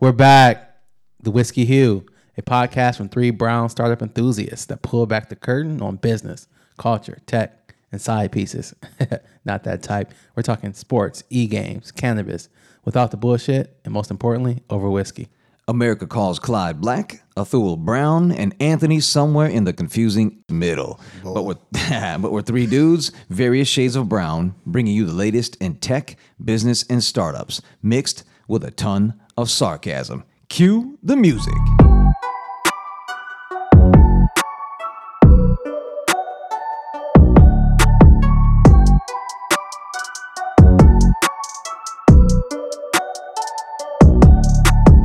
[0.00, 0.78] We're back.
[1.22, 2.06] The Whiskey Hue,
[2.38, 7.18] a podcast from three brown startup enthusiasts that pull back the curtain on business, culture,
[7.26, 8.74] tech, and side pieces.
[9.44, 10.14] Not that type.
[10.34, 12.48] We're talking sports, e games, cannabis,
[12.82, 15.28] without the bullshit, and most importantly, over whiskey.
[15.68, 20.98] America calls Clyde Black, Athul Brown, and Anthony somewhere in the confusing middle.
[21.22, 21.58] But we're,
[22.18, 26.86] but we're three dudes, various shades of brown, bringing you the latest in tech, business,
[26.88, 30.24] and startups, mixed with a ton of sarcasm.
[30.48, 31.54] Cue the music.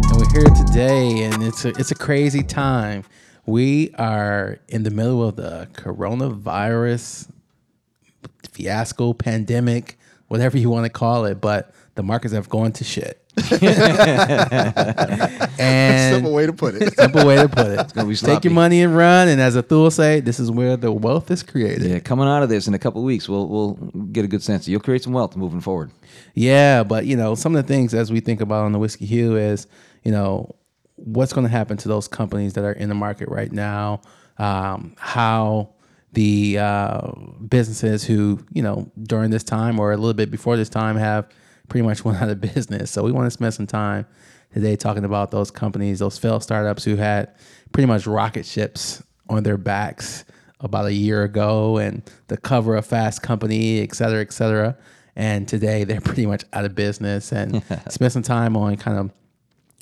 [0.04, 3.04] And we're here today, and it's a it's a crazy time.
[3.46, 7.30] We are in the middle of the coronavirus
[8.52, 13.25] fiasco, pandemic, whatever you want to call it, but the markets have gone to shit.
[13.38, 13.52] And
[16.16, 16.94] Simple way to put it.
[16.96, 17.94] simple way to put it.
[17.94, 19.28] gonna be Take your money and run.
[19.28, 21.90] And as Athul say, this is where the wealth is created.
[21.90, 23.74] Yeah, coming out of this in a couple of weeks, we'll we'll
[24.12, 24.68] get a good sense.
[24.68, 25.92] You'll create some wealth moving forward.
[26.34, 29.06] Yeah, but you know, some of the things as we think about on the whiskey
[29.06, 29.68] hue is,
[30.04, 30.56] you know,
[30.96, 34.02] what's going to happen to those companies that are in the market right now,
[34.38, 35.70] um, how
[36.14, 37.12] the uh,
[37.50, 41.28] businesses who, you know, during this time or a little bit before this time have
[41.68, 42.92] pretty much went out of business.
[42.92, 44.06] So we want to spend some time
[44.54, 47.34] today talking about those companies, those failed startups who had
[47.72, 50.24] pretty much rocket ships on their backs
[50.62, 54.78] about a year ago and the cover of Fast Company, et cetera, et cetera.
[55.16, 59.12] And today they're pretty much out of business and spend some time on kind of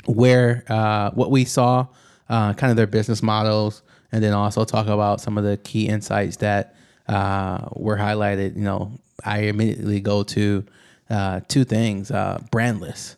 [0.05, 1.87] where uh, what we saw,
[2.29, 5.87] uh, kind of their business models, and then also talk about some of the key
[5.87, 6.75] insights that
[7.07, 8.55] uh, were highlighted.
[8.55, 10.65] You know, I immediately go to
[11.13, 13.15] uh, two things: uh, Brandless,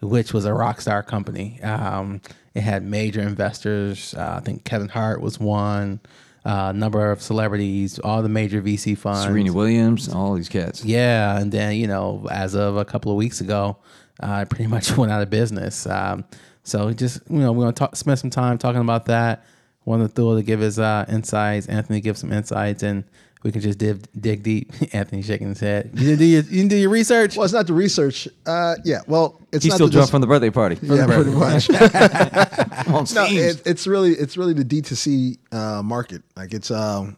[0.00, 1.60] which was a rock star company.
[1.62, 2.20] Um,
[2.54, 4.14] it had major investors.
[4.14, 6.00] Uh, I think Kevin Hart was one.
[6.44, 9.24] A number of celebrities, all the major VC funds.
[9.24, 10.82] Serena Williams, all these cats.
[10.82, 13.76] Yeah, and then you know, as of a couple of weeks ago,
[14.20, 15.86] I pretty much went out of business.
[15.86, 16.24] Um,
[16.62, 19.44] so just you know, we're gonna talk, spend some time talking about that.
[19.84, 23.04] Wanted Athul to give his uh, insights, Anthony give some insights, and
[23.42, 24.72] we can just dig, dig deep.
[24.94, 25.90] Anthony shaking his head.
[25.94, 27.36] You didn't do your, you didn't do your research.
[27.36, 28.26] Well, it's not the research.
[28.46, 29.00] Uh, yeah.
[29.06, 30.78] Well, it's He's not still the drunk dis- from the birthday party.
[30.82, 31.70] Yeah, pretty much.
[32.88, 36.22] On, no, it, it's really it's really the D2C uh, market.
[36.36, 37.16] Like it's um,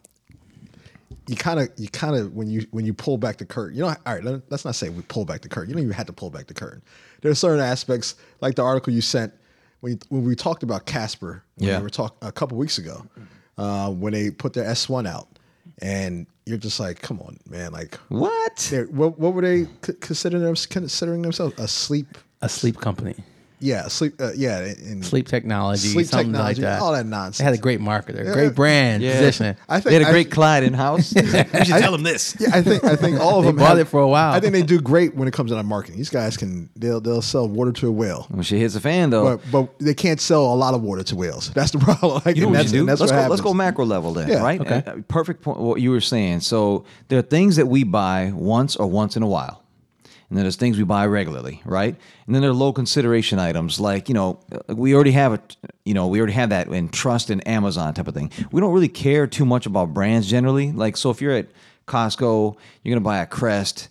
[1.27, 3.75] you kind of you kind of when you when you pull back the curtain.
[3.77, 4.23] You know, all right.
[4.23, 5.69] let- Let's not say we pull back the curtain.
[5.69, 6.81] You don't even have to pull back the curtain.
[7.21, 9.33] There are certain aspects, like the article you sent
[9.81, 11.43] when you, when we talked about Casper.
[11.55, 11.77] When Yeah.
[11.77, 13.05] we were talking a couple weeks ago
[13.57, 15.27] uh, when they put their S1 out,
[15.81, 17.95] and you're just like, come on, man, like.
[18.09, 18.71] what?
[18.89, 22.17] What, what were they c- considering them considering themselves a sleep?
[22.41, 23.15] A sleep company,
[23.61, 24.19] Yeah, sleep.
[24.19, 26.81] Uh, yeah, in sleep technology, Sleep something technology, like that.
[26.81, 27.37] all that nonsense.
[27.37, 29.13] They had a great marketer, great brand Yeah.
[29.19, 29.55] positioning.
[29.69, 31.13] I think They had a great Clyde in house.
[31.15, 32.35] we should tell him this.
[32.39, 34.33] Yeah, I think I think all of They them bought have- it for a while.
[34.33, 35.97] I think they do great when it comes to that marketing.
[35.97, 39.09] These guys can they'll they'll sell water to a whale, When she hits a fan,
[39.11, 41.51] though, but but they can't sell a lot of water to whales.
[41.53, 42.21] That's the problem.
[42.25, 42.85] Like, You know what that's, do?
[42.85, 43.29] that's let's what go.
[43.29, 44.59] Let's go macro level then, Yeah, right?
[44.59, 44.83] okay.
[44.85, 45.59] Uh, perfect point.
[45.59, 46.39] What you were saying.
[46.41, 49.63] So there are things that we buy once or once in a while,
[50.31, 51.93] and then there's things we buy regularly, right?
[52.25, 55.41] And then there are low consideration items like you know we already have a
[55.83, 58.31] you know we already have that in trust and Amazon type of thing.
[58.49, 60.71] We don't really care too much about brands generally.
[60.71, 61.47] Like so, if you're at
[61.85, 63.89] Costco, you're gonna buy a Crest.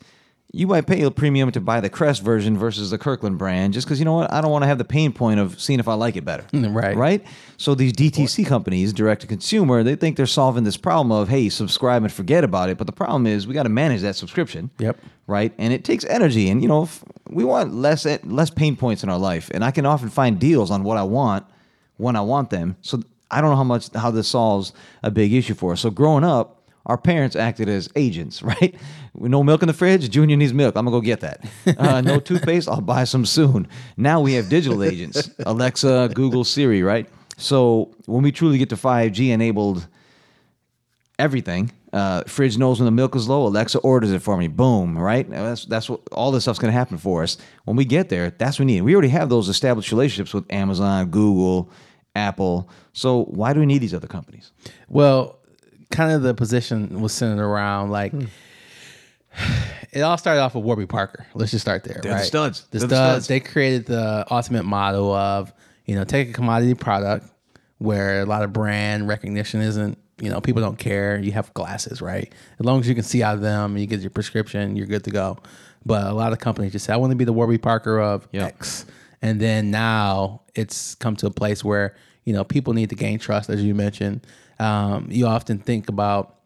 [0.53, 3.87] You might pay a premium to buy the Crest version versus the Kirkland brand, just
[3.87, 4.33] because you know what?
[4.33, 6.43] I don't want to have the pain point of seeing if I like it better.
[6.53, 6.97] Mm, right.
[6.97, 7.25] Right.
[7.57, 11.51] So these DTC companies, direct to consumer, they think they're solving this problem of hey,
[11.51, 12.79] subscribe and forget about it.
[12.79, 14.71] But the problem is we got to manage that subscription.
[14.79, 14.99] Yep.
[15.29, 15.53] Right.
[15.57, 19.09] And it takes energy, and you know if we want less less pain points in
[19.09, 21.47] our life, and I can often find deals on what I want
[21.97, 22.77] when I want them.
[22.81, 24.73] So I don't know how much how this solves
[25.05, 25.81] a big issue for us.
[25.81, 26.57] So growing up.
[26.91, 28.75] Our parents acted as agents, right?
[29.15, 30.11] No milk in the fridge.
[30.11, 30.75] Junior needs milk.
[30.75, 31.49] I'm gonna go get that.
[31.79, 32.69] Uh, no toothpaste.
[32.69, 33.69] I'll buy some soon.
[33.97, 37.09] Now we have digital agents: Alexa, Google, Siri, right?
[37.37, 39.87] So when we truly get to 5G enabled
[41.19, 43.47] everything, uh, fridge knows when the milk is low.
[43.47, 44.49] Alexa orders it for me.
[44.49, 45.31] Boom, right?
[45.31, 47.39] That's that's what all this stuff's gonna happen for us.
[47.67, 48.83] When we get there, that's what we need.
[48.83, 51.71] We already have those established relationships with Amazon, Google,
[52.17, 52.69] Apple.
[52.93, 54.51] So why do we need these other companies?
[54.89, 55.40] Well,
[55.91, 58.25] kind of the position was centered around like Hmm.
[59.93, 61.27] it all started off with Warby Parker.
[61.35, 62.01] Let's just start there.
[62.03, 62.25] They're the right?
[62.25, 62.67] studs.
[62.71, 62.91] The studs.
[62.91, 63.27] the studs.
[63.29, 65.53] They created the ultimate model of
[65.87, 67.27] you know take a commodity product
[67.79, 69.99] where a lot of brand recognition isn't.
[70.21, 71.19] You know, people don't care.
[71.19, 72.31] You have glasses, right?
[72.59, 75.05] As long as you can see out of them, you get your prescription, you're good
[75.05, 75.39] to go.
[75.87, 78.29] But a lot of companies just say, "I want to be the Warby Parker of
[78.33, 78.45] Yeah.
[78.47, 78.85] X,"
[79.23, 81.95] and then now it's come to a place where
[82.25, 84.27] you know people need to gain trust, as you mentioned.
[84.61, 86.37] Um, you often think about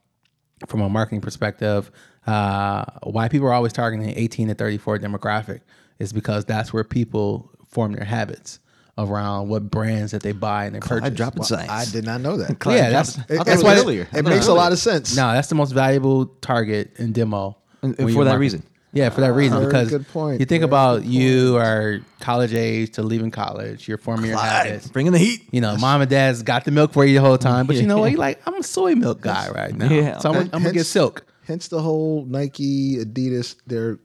[0.69, 1.91] from a marketing perspective,
[2.27, 5.61] uh, why people are always targeting 18 to 34 demographic
[5.99, 8.61] is because that's where people form their habits
[8.97, 11.07] around what brands that they buy and they purchase.
[11.07, 11.69] I dropping signs.
[11.69, 12.51] I did not know that.
[12.67, 14.07] Yeah, that's- It- that's it why earlier.
[14.13, 15.17] I It makes it a lot of sense.
[15.17, 17.57] No, that's the most valuable target in demo.
[17.83, 18.63] And- and for that reason.
[18.95, 19.59] Yeah, for that ah, reason.
[19.59, 20.41] Very because good point.
[20.41, 24.39] you think Very about good you are college age to leaving college, you're forming your
[24.39, 24.89] habits.
[24.89, 25.43] Bringing the heat.
[25.51, 27.87] You know, mom and dad's got the milk for you the whole time, but you
[27.87, 28.11] know what?
[28.13, 29.89] You're like, I'm a soy milk guy right now.
[29.91, 30.19] Yeah.
[30.19, 31.25] So I'm, gonna- I'm gonna get Hence- silk.
[31.47, 33.99] Hence the whole Nike, Adidas, they're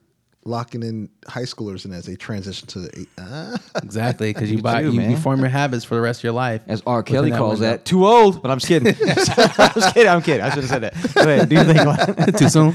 [0.46, 3.10] locking in high schoolers and as they transition to the eight.
[3.18, 3.58] Ah.
[3.84, 6.34] Exactly, because you buy you, you, you form your habits for the rest of your
[6.34, 6.62] life.
[6.68, 7.02] As R.
[7.02, 7.78] Kelly calls window.
[7.78, 8.42] that, too old.
[8.42, 8.88] But I'm just kidding.
[9.10, 10.10] I'm just kidding.
[10.10, 10.42] I'm kidding.
[10.42, 11.14] I should have said that.
[11.16, 11.50] Go ahead.
[11.50, 12.38] Do you think?
[12.38, 12.74] too soon.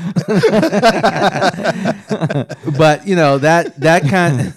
[2.77, 4.55] but you know that that kind.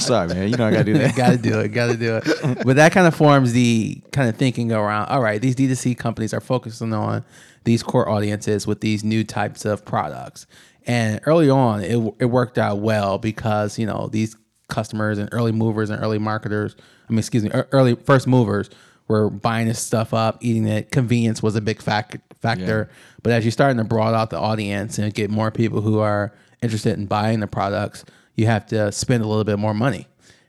[0.00, 0.48] Sorry, man.
[0.48, 1.16] You know I gotta do that.
[1.16, 1.68] got to do it.
[1.68, 2.64] Got to do it.
[2.64, 5.08] But that kind of forms the kind of thinking around.
[5.08, 7.24] All right, these D2C companies are focusing on
[7.64, 10.46] these core audiences with these new types of products.
[10.88, 14.36] And early on, it it worked out well because you know these
[14.68, 16.74] customers and early movers and early marketers.
[17.08, 18.70] I mean, excuse me, early first movers
[19.06, 20.90] were buying this stuff up, eating it.
[20.90, 22.90] Convenience was a big fac- factor.
[23.22, 26.34] But as you're starting to broaden out the audience and get more people who are
[26.62, 28.04] interested in buying the products,
[28.34, 30.06] you have to spend a little bit more money.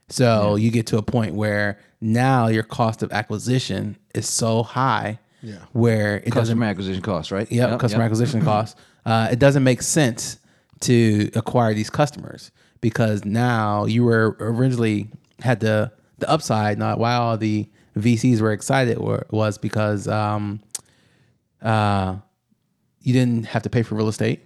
[0.10, 5.20] So you get to a point where now your cost of acquisition is so high
[5.42, 5.58] Yeah.
[5.72, 7.50] where it doesn't Customer acquisition costs, right?
[7.52, 8.80] Yep, customer acquisition costs.
[9.06, 10.38] Uh, it doesn't make sense
[10.82, 12.52] to acquire these customers
[12.82, 15.10] because now you were originally
[15.40, 16.78] had the the upside.
[16.78, 20.62] Not why all the VCs were excited were, was because um,
[21.62, 22.18] uh,
[23.02, 24.42] you didn't have to pay for real estate.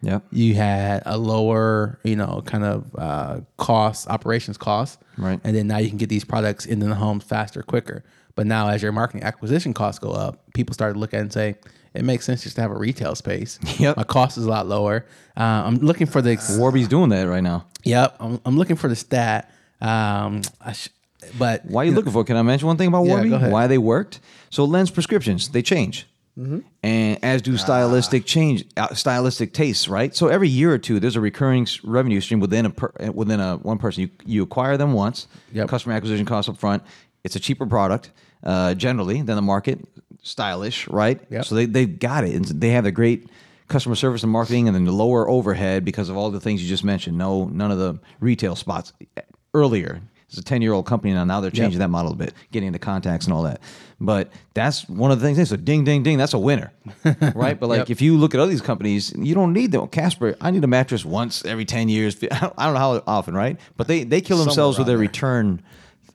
[0.00, 0.24] Yep.
[0.30, 5.40] You had a lower, you know, kind of uh, cost, operations costs, Right.
[5.42, 8.04] And then now you can get these products into the homes faster, quicker.
[8.38, 11.20] But now, as your marketing acquisition costs go up, people start to look at it
[11.22, 11.56] and say,
[11.92, 13.58] it makes sense just to have a retail space.
[13.80, 13.96] Yep.
[13.96, 15.06] My cost is a lot lower.
[15.36, 16.38] Uh, I'm looking for the.
[16.56, 17.66] Warby's doing that right now.
[17.82, 18.14] Yep.
[18.20, 19.50] I'm, I'm looking for the stat.
[19.80, 20.90] Um, I sh-
[21.36, 22.22] but Why are you looking for?
[22.22, 23.28] Can I mention one thing about Yeah, Warby?
[23.30, 23.50] go ahead.
[23.50, 24.20] Why they worked?
[24.50, 26.06] So lens prescriptions they change,
[26.36, 29.88] and as do stylistic change, uh, stylistic tastes.
[29.88, 30.14] Right.
[30.14, 33.56] So every year or two, there's a recurring revenue stream within a per, within a
[33.56, 34.02] one person.
[34.02, 35.26] You you acquire them once.
[35.54, 35.68] Yep.
[35.68, 36.84] Customer acquisition costs up front.
[37.24, 38.12] It's a cheaper product
[38.44, 39.80] uh, generally than the market.
[40.22, 41.20] Stylish, right?
[41.30, 41.44] Yep.
[41.44, 43.28] So they they've got it, and they have the great
[43.68, 46.68] customer service and marketing, and then the lower overhead because of all the things you
[46.68, 47.16] just mentioned.
[47.16, 48.92] No, none of the retail spots
[49.54, 50.00] earlier.
[50.28, 51.24] It's a ten year old company now.
[51.24, 53.60] Now they're changing that model a bit, getting into contacts and all that.
[53.98, 55.48] But that's one of the things.
[55.48, 56.18] So ding, ding, ding.
[56.18, 56.70] That's a winner,
[57.34, 57.58] right?
[57.58, 57.90] But like Yep.
[57.90, 59.86] if you look at other these companies, you don't need them.
[59.88, 62.22] Casper, I need a mattress once every ten years.
[62.30, 63.58] I don't, know how often, right?
[63.78, 65.00] But they they kill themselves with their there.
[65.06, 65.62] return.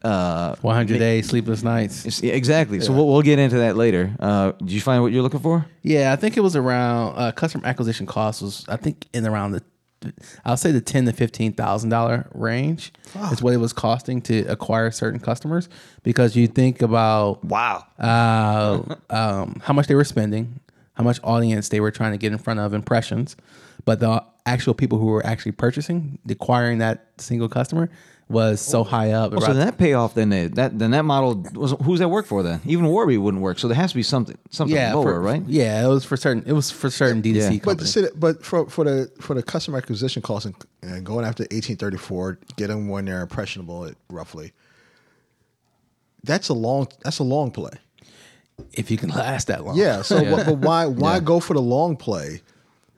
[0.04, 2.00] Uh, 100 days, sleepless nights.
[2.06, 2.82] it's- yeah, exactly.
[2.82, 4.14] So we'll, we'll get into that later.
[4.20, 5.66] Uh, did you find what you're looking for?
[5.82, 9.52] Yeah, I think it was around uh, customer acquisition cost was I think in around
[9.54, 9.64] the
[10.44, 12.92] I'll say the ten to fifteen thousand dollar range
[13.32, 15.70] is what it was costing to acquire certain customers
[16.04, 17.86] because you think about Wow.
[17.98, 20.60] uh, um, how much they were spending,
[20.96, 23.38] how much audience they were trying to get in front of, impressions,
[23.86, 27.90] but the actual people who were actually purchasing, acquiring that single customer
[28.34, 28.84] was so oh.
[28.84, 29.32] high up.
[29.34, 32.44] Oh, so that payoff then they, that then that model was who's that work for
[32.44, 32.60] then?
[32.66, 33.60] Even Warby wouldn't work.
[33.60, 35.44] So there has to be something something yeah, lower, for, right?
[35.48, 36.44] Yeah, it was for certain.
[36.46, 37.50] It was for certain D2C Yeah.
[37.50, 37.94] But companies.
[37.94, 41.46] see, that- but for for the for the customer acquisition cost and, and going after
[41.52, 44.52] eighteen thirty four, get them when they're impressionable, at roughly.
[46.24, 46.88] That's a long.
[47.04, 47.72] That's a long play.
[48.74, 50.02] if you can last that long, Yeah.
[50.02, 51.20] So, But, but why why Yeah.
[51.22, 52.42] go for the long play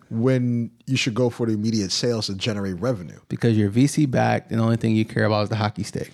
[0.10, 3.20] when you should go for the immediate sales to generate revenue?
[3.30, 6.12] because you're VC backed, and the only thing you care about is the hockey stick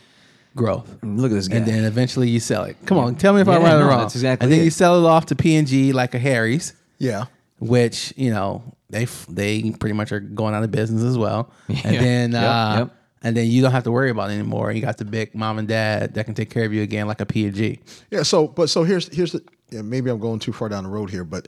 [0.56, 0.98] growth.
[1.02, 1.58] Look at this guy.
[1.58, 2.76] And then eventually you sell it.
[2.86, 4.00] Come on, tell me if I'm Yeah, right or wrong.
[4.02, 4.64] that's exactly and then it.
[4.66, 7.26] you sell it off to P and G like a Harry's, Yeah.
[7.60, 11.52] which you know they they pretty much are going out of business as well.
[11.70, 11.82] Yeah.
[11.86, 12.96] And then Yep, uh, yep.
[13.24, 14.72] and then you don't have to worry about it anymore.
[14.74, 17.22] You got the big mom and dad that can take care of you again like
[17.22, 17.80] a P and G.
[18.10, 18.24] Yeah.
[18.24, 21.10] So, but so here's here's the yeah, maybe I'm going too far down the road
[21.10, 21.48] here, but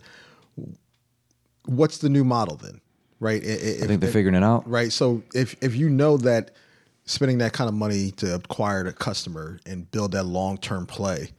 [1.66, 2.82] what's the new model then?
[3.20, 3.42] Right.
[3.44, 4.70] I- I- think they're figuring it out.
[4.70, 4.92] Right.
[4.92, 6.52] So if if you know that
[7.06, 11.32] spending that kind of money to acquire the customer and build that long term play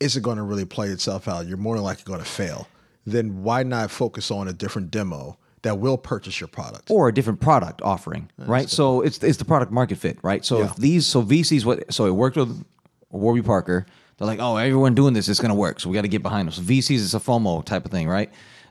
[0.00, 2.68] isn't going to really play itself out, you're more than likely going to fail.
[3.06, 6.90] Then why not focus on a different demo that will purchase your product?
[6.90, 8.68] or a different product offering, right?
[8.68, 10.44] So it's it's the product market fit, right?
[10.44, 10.64] So Yeah.
[10.66, 12.64] if these so VCs what so it worked with
[13.10, 13.86] Warby Parker.
[14.16, 16.22] They're like, oh, everyone doing this it's going to work, so we got to get
[16.22, 16.52] behind them.
[16.52, 18.30] So VCs is a FOMO type of thing, right?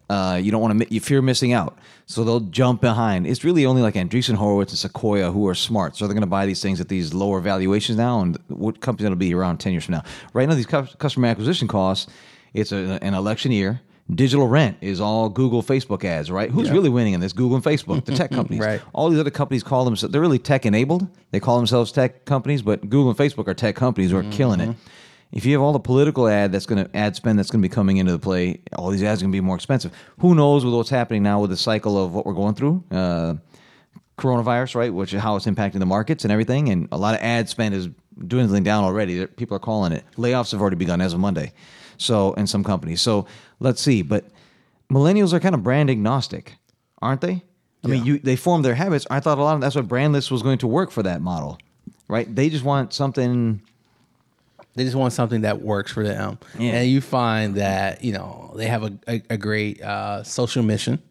[0.10, 0.94] Uh, you don't want to.
[0.94, 3.26] You fear missing out, so they'll jump behind.
[3.26, 6.28] It's really only like Andreessen Horowitz and Sequoia who are smart, so they're going to
[6.28, 8.22] buy these things at these lower valuations now.
[8.22, 10.04] And what company that'll be around ten years from now?
[10.34, 12.12] Right now, these cu- customer acquisition costs.
[12.54, 13.82] It's a, an election year.
[14.14, 16.52] Digital rent is all Google, Facebook ads, right?
[16.52, 17.32] Who's really winning in this?
[17.32, 18.60] Google and Facebook, the tech companies.
[18.60, 18.82] Right.
[18.92, 21.08] All these other companies call themselves, they're really tech enabled.
[21.32, 24.60] They call themselves tech companies, but Google and Facebook are tech companies who are killing
[24.60, 24.76] it.
[25.34, 27.68] If you have all the political ad that's going to ad spend that's going to
[27.68, 29.92] be coming into the play, all these ads are going to be more expensive.
[30.20, 32.84] Who knows with what's happening now with the cycle of what we're going through?
[32.92, 33.36] Uh,
[34.18, 34.94] coronavirus, right?
[34.94, 36.70] Which is how it's impacting the markets and everything.
[36.70, 37.90] And a lot of ad spend is
[38.28, 39.26] dwindling down already.
[39.26, 40.04] People are calling it.
[40.18, 41.52] Layoffs have already begun as of Monday.
[41.98, 43.02] So, in some companies.
[43.02, 43.26] So,
[43.60, 44.04] let's see.
[44.04, 44.26] But
[44.92, 46.58] millennials are kind of brand agnostic,
[47.02, 47.44] aren't they?
[47.84, 49.06] I mean, you they form their habits.
[49.10, 51.58] I thought a lot of that's what Brandless was going to work for that model,
[52.08, 52.34] right?
[52.34, 53.62] They just want something.
[54.76, 56.40] They just want something that works for them.
[56.58, 56.72] Yeah.
[56.74, 61.02] And you find that, you know, they have a, a, a great uh, social mission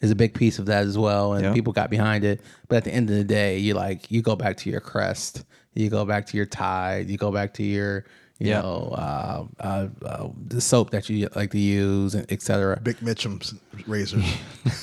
[0.00, 1.32] is a big piece of that as well.
[1.32, 1.52] And Yeah.
[1.54, 2.40] people got behind it.
[2.68, 5.44] But at the end of the day, you like, you go back to your crest,
[5.74, 8.04] you go back to your tide, you go back to your,
[8.38, 8.60] you Yeah.
[8.60, 12.78] know, uh, uh, uh, the soap that you like to use, and et cetera.
[12.80, 13.54] Big Mitchum's
[13.88, 14.22] razors.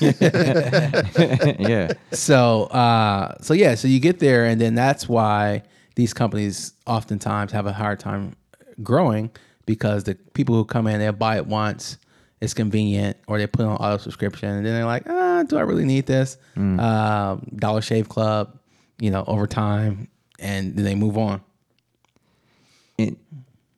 [1.60, 5.62] yeah, so uh so yeah so you get there and then that's why
[5.96, 8.36] these companies oftentimes have a hard time
[8.82, 9.30] growing
[9.66, 11.98] because the people who come in they'll buy it once
[12.40, 15.62] it's convenient or they put on auto subscription and then they're like ah do i
[15.62, 18.58] really need this um, dollar shave club
[19.00, 20.06] you know over time
[20.38, 21.40] and then they move on
[22.98, 23.16] It-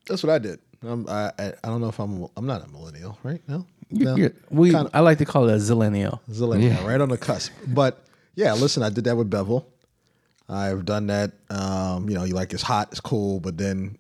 [0.06, 0.58] That's what I did.
[0.82, 3.40] I'm, I, I don't know if I'm I'm not a millennial, right?
[3.48, 4.14] No, no.
[4.50, 7.52] We, Kinda- i like to call it a zillennial Zillennial, right on the cusp.
[7.66, 8.04] But
[8.36, 9.66] yeah, listen, I did that with Bevel.
[10.48, 11.32] I've done that.
[11.50, 13.98] Um, you know, you like it's hot, it's cool, but then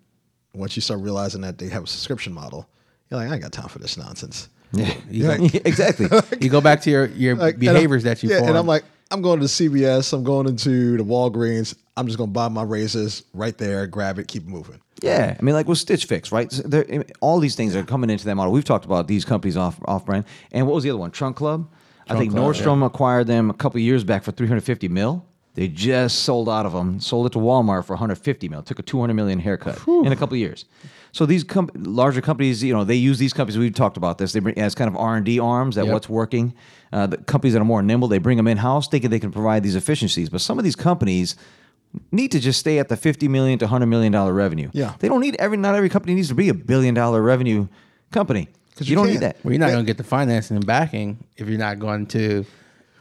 [0.54, 2.68] once you start realizing that they have a subscription model,
[3.10, 4.48] you're like, I ain't got time for this nonsense.
[4.72, 5.30] yeah, You
[5.64, 6.08] exactly.
[6.40, 8.50] you go back to your your Like, behaviors that you yeah, formed.
[8.50, 11.74] and I'm like, I'm going to CVS, I'm going into the Walgreens.
[11.96, 14.80] I'm just gonna buy my razors right there, grab it, keep moving.
[15.02, 16.50] Yeah, I mean, like with Stitch Fix, right?
[16.52, 16.84] So
[17.20, 18.52] all these things are coming into that model.
[18.52, 20.24] We've talked about these companies off off brand.
[20.52, 21.10] And what was the other one?
[21.10, 21.68] Trunk Club.
[22.08, 25.24] I think Club, Nordstrom acquired them a couple years back for 350 mil.
[25.58, 28.62] They just sold out of them, sold it to Walmart for 150 mil.
[28.62, 30.64] Took a 200 million haircut in a couple of years.
[31.10, 33.58] So these com- larger companies, you know, they use these companies.
[33.58, 34.32] We've talked about this.
[34.32, 35.92] They bring as kind of R and D arms that Yep.
[35.92, 36.54] what's working.
[36.92, 39.32] Uh, the companies that are more nimble, they bring them in house, thinking they can
[39.32, 40.28] provide these efficiencies.
[40.28, 41.34] But some of these companies
[42.12, 44.70] need to just stay at the 50 million to 100 million dollar revenue.
[44.72, 44.92] Yeah.
[45.00, 47.66] They don't need every not every company needs to be a billion dollar revenue
[48.12, 48.46] company.
[48.76, 49.14] 'Cause You, you don't can't.
[49.14, 49.36] need that.
[49.42, 52.44] well, you're not going to get the financing and backing if you're not going to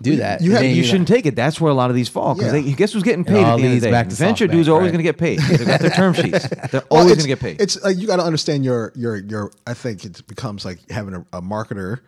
[0.01, 0.41] do that.
[0.41, 1.35] you have- You shouldn't take it.
[1.35, 2.75] That's where a lot of these fall because Yeah.
[2.75, 4.03] guess who's getting paid at the end of the day?
[4.15, 4.91] Venture dudes are always right?
[4.91, 5.39] going to get paid.
[5.49, 6.47] They've got their term sheets.
[6.71, 7.61] They're Well, always going to get paid.
[7.61, 9.51] It's like you got to understand your your your.
[9.65, 11.99] I think it becomes like having a, a marketer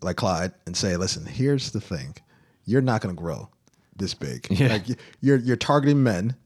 [0.00, 2.14] like Clyde and say, "Listen, here's the thing:
[2.64, 3.48] you're not going to grow
[3.96, 4.46] this big.
[4.50, 4.68] Yeah.
[4.68, 6.36] Like you- you're you're targeting men,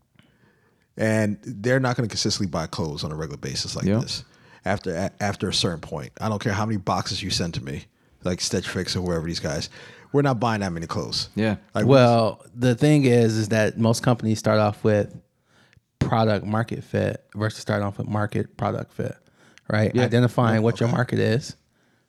[0.96, 3.98] and they're not going to consistently buy clothes on a regular basis like Yeah.
[4.00, 4.24] this.
[4.64, 7.62] After a, after a certain point, I don't care how many boxes you send to
[7.62, 7.84] me,
[8.24, 9.68] like Stitch Fix or whoever these guys.
[10.16, 11.28] We're not buying that many clothes.
[11.34, 11.56] Yeah.
[11.74, 15.14] Like, Well, the thing is, is that most companies start off with
[15.98, 19.14] product market fit versus start off with market product fit,
[19.68, 19.94] right?
[19.94, 20.04] Yeah.
[20.04, 21.56] Identifying what your market is,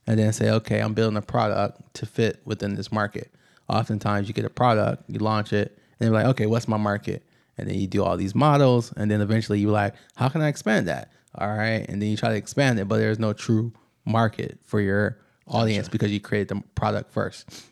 [0.08, 3.30] and then say, okay, I'm building a product to fit within this market.
[3.68, 7.28] Oftentimes, you get a product, you launch it, and you're like, okay, what's my market?
[7.58, 10.48] And then you do all these models, and then eventually you're like, how can I
[10.48, 11.12] expand that?
[11.36, 13.74] All right, and then you try to expand it, but there's no true
[14.06, 17.66] market for your audience because you created the product first.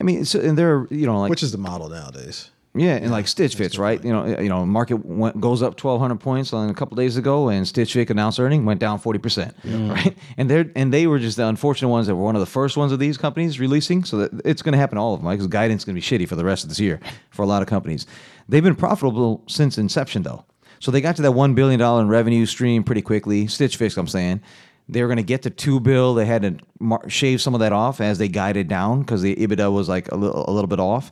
[0.00, 2.50] I mean, so, and they're you know like which is the model nowadays?
[2.76, 4.04] Yeah, and like Stitch Fix, right?
[4.04, 7.16] You know, you know, market went, goes up twelve hundred points on a couple days
[7.16, 9.92] ago, and Stitch Fix announced earning went down forty percent, mm.
[9.92, 10.16] right?
[10.36, 12.76] And they're and they were just the unfortunate ones that were one of the first
[12.76, 14.02] ones of these companies releasing.
[14.02, 15.34] So that it's going to happen to all of them, right?
[15.34, 16.98] Because guidance is going to be shitty for the rest of this year
[17.30, 18.08] for a lot of companies.
[18.48, 20.44] They've been profitable since inception, though.
[20.80, 23.46] So they got to that one billion dollar in revenue stream pretty quickly.
[23.46, 24.42] Stitch Fix, I'm saying.
[24.88, 26.14] They were going to get to two bill.
[26.14, 29.34] They had to mar- shave some of that off as they guided down because the
[29.34, 31.10] EBITDA was like a little, a little bit off.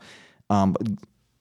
[0.51, 0.87] Um, but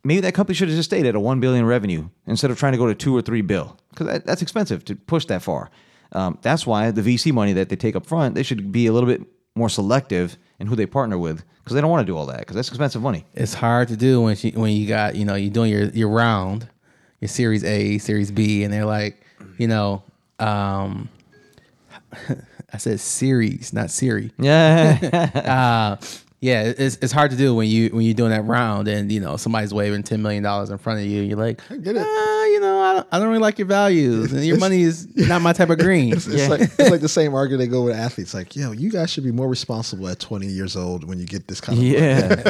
[0.04, 2.72] maybe that company should have just stayed at a one billion revenue instead of trying
[2.72, 5.70] to go to two or three bill because that, that's expensive to push that far.
[6.14, 8.94] Um, that's why the VC money that they take up front, they should be a
[8.94, 9.22] little bit
[9.56, 12.40] more selective in who they partner with because they don't want to do all that
[12.40, 13.26] because that's expensive money.
[13.34, 16.10] it's hard to do when she, when you got you know you're doing your your
[16.10, 16.68] round,
[17.20, 19.22] your Series A, Series B, and they're like,
[19.58, 20.04] you know,
[20.40, 21.10] um,
[22.74, 24.32] I said series, not Siri.
[24.40, 24.98] Yeah,
[26.00, 26.06] Uh,
[26.40, 29.20] yeah, it's it's hard to do when you when you're doing that round and you
[29.20, 31.22] know somebody's waving ten million dollars in front of you.
[31.22, 32.04] You're like, get it.
[32.04, 35.44] "Ah, you know, I, I don't really like your values, and your money is not
[35.44, 36.14] my type of green.
[36.14, 38.34] It's, it's like, it's like the same argument they go with athletes.
[38.34, 41.48] Like, yo, you guys should be more responsible at 20 years old when you get
[41.48, 42.44] this kind of Yeah.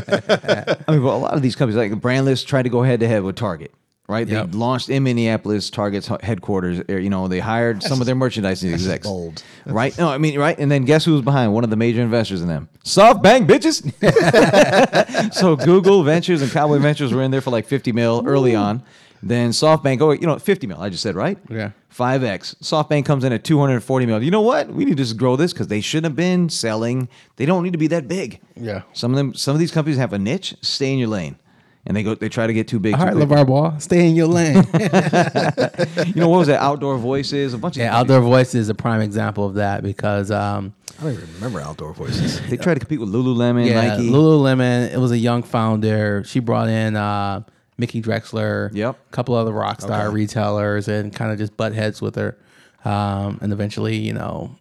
[0.88, 3.10] I mean, but a lot of these companies, like Brandless, tried to go head to
[3.10, 3.74] head with Target.
[4.10, 4.51] Right, Yep.
[4.51, 6.81] they launched in Minneapolis, Target's headquarters.
[6.89, 9.08] er, You know, they hired some of their merchandising execs.
[9.08, 9.41] bold.
[9.65, 9.98] right?
[9.98, 10.58] No, I mean, right.
[10.60, 11.53] And then guess who was behind?
[11.53, 15.34] One of the major investors in them, SoftBank, bitches.
[15.34, 18.84] so Google Ventures and Cowboy Ventures were in there for like fifty mil early on.
[19.24, 20.81] Then SoftBank, oh, you know, fifty mil.
[20.81, 21.38] I just said right.
[21.50, 21.72] Yeah.
[21.89, 22.55] Five X.
[22.62, 24.22] SoftBank comes in at two hundred forty mil.
[24.24, 24.70] You know what?
[24.70, 27.08] We need to just grow this because they shouldn't have been selling.
[27.36, 28.39] They don't need to be that big.
[28.55, 28.81] Yeah.
[28.93, 30.55] Some of them, some of these companies have a niche.
[30.62, 31.36] Stay in your lane.
[31.85, 32.93] And they go, they try to get too big.
[32.93, 33.15] All too right.
[33.15, 34.63] LaVar Ball, stay in your lane.
[36.07, 36.61] You know what was that?
[36.61, 37.53] Outdoor Voices.
[37.53, 41.03] A bunch of yeah, Outdoor Voices is a prime example of that because um, I
[41.03, 42.39] don't even remember outdoor voices.
[42.50, 44.09] They try to compete with Lululemon, yeah, Nike.
[44.09, 44.91] Lululemon.
[44.93, 46.23] It was a young founder.
[46.25, 47.41] She brought in uh,
[47.77, 48.69] Mickey Drexler.
[48.73, 48.95] Yep.
[48.95, 50.13] A couple other rock star Okay.
[50.13, 52.38] retailers, and kind of just butt heads with her.
[52.85, 54.55] Um, and eventually, you know,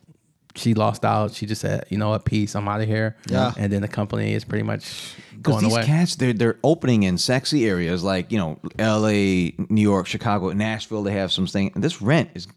[0.56, 1.32] she lost out.
[1.32, 2.24] She just said, "You know what?
[2.24, 2.54] Peace.
[2.56, 3.52] I'm out of here." Yeah.
[3.56, 5.84] And then the company is pretty much Because going these away.
[5.84, 11.02] cats, they're they're opening in sexy areas like you know L.A., New York, Chicago, Nashville.
[11.02, 11.70] They have some thing.
[11.74, 12.48] And this rent is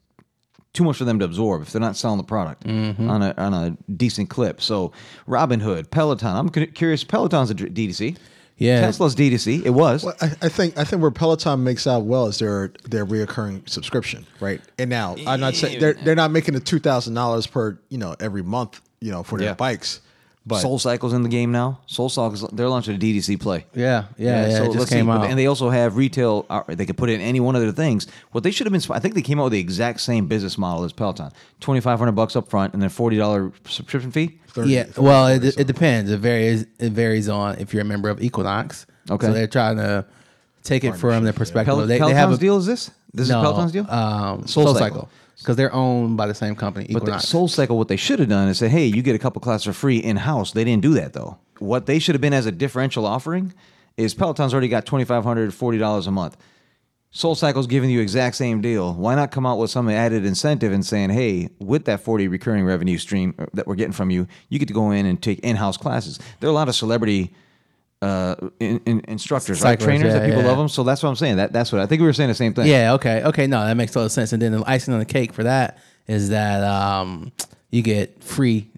[0.73, 3.09] too much for them to absorb if they're not selling the product Mm-hmm.
[3.09, 4.59] on a on a decent clip.
[4.59, 4.91] So
[5.27, 6.35] Robinhood, Peloton.
[6.35, 7.03] I'm curious.
[7.03, 8.17] Peloton's a D- D2C.
[8.63, 8.79] Yeah.
[8.81, 9.65] Tesla's D2C.
[9.65, 10.03] It was.
[10.05, 13.67] Well, I, I think I think where Peloton makes out well is their their reoccurring
[13.67, 14.61] subscription, right?
[14.79, 17.97] And now I'm not saying they're they're not making the two thousand dollars per you
[17.97, 19.53] know every month you know for their Yeah.
[19.55, 19.99] bikes,
[20.45, 21.79] but Soul Cycle's in the game now.
[21.85, 23.65] Soul Cycle's they're launching a DDC play.
[23.73, 24.57] yeah, yeah, yeah.
[24.57, 25.11] so it just let's came see.
[25.11, 25.25] Out.
[25.25, 26.45] and they also have retail.
[26.49, 28.07] uh, They could put it in any one of their things.
[28.31, 30.57] What they should have been, I think they came out with the exact same business
[30.57, 34.39] model as Peloton: twenty five hundred bucks up front and then forty dollar subscription fee.
[34.47, 36.11] 30 yeah, 30 well, it, it depends.
[36.11, 36.65] It varies.
[36.77, 38.85] It varies on if you're a member of Equinox.
[39.09, 39.27] Okay.
[39.27, 40.05] so they're trying to
[40.63, 41.73] take it from their perspective.
[41.73, 42.91] Pel- they, Peloton's they have a deal is this?
[43.13, 43.89] This no, is Peloton's deal.
[43.89, 45.09] Um, Soul Soul, Cycle.
[45.39, 46.85] Because they're owned by the same company.
[46.91, 47.27] but the Equinox.
[47.27, 49.65] Soul Cycle, what they should have done is say, "Hey, you get a couple classes
[49.65, 51.37] for free in house." They didn't do that though.
[51.59, 53.53] What they should have been as a differential offering
[53.97, 56.37] is Peloton's already got twenty five hundred forty dollars a month.
[57.15, 58.95] Soul Cycle's giving you exact same deal.
[58.95, 62.65] Why not come out with some added incentive and saying, "Hey, with that forty recurring
[62.65, 65.39] revenue stream uh, that we're getting from you, you get to go in and take
[65.39, 67.33] in-house classes." There are a lot of celebrity
[68.03, 69.79] uh, in, in, instructors, right?
[69.79, 70.47] Trainers yeah, that people yeah.
[70.49, 70.67] love them.
[70.67, 71.37] So that's what I'm saying.
[71.37, 72.67] That that's what I think we were saying the same thing.
[72.67, 72.93] yeah.
[72.93, 73.23] Okay.
[73.23, 73.47] Okay.
[73.47, 74.33] No, that makes total sense.
[74.33, 77.31] And then the icing on the cake for that is that um,
[77.71, 78.69] you get free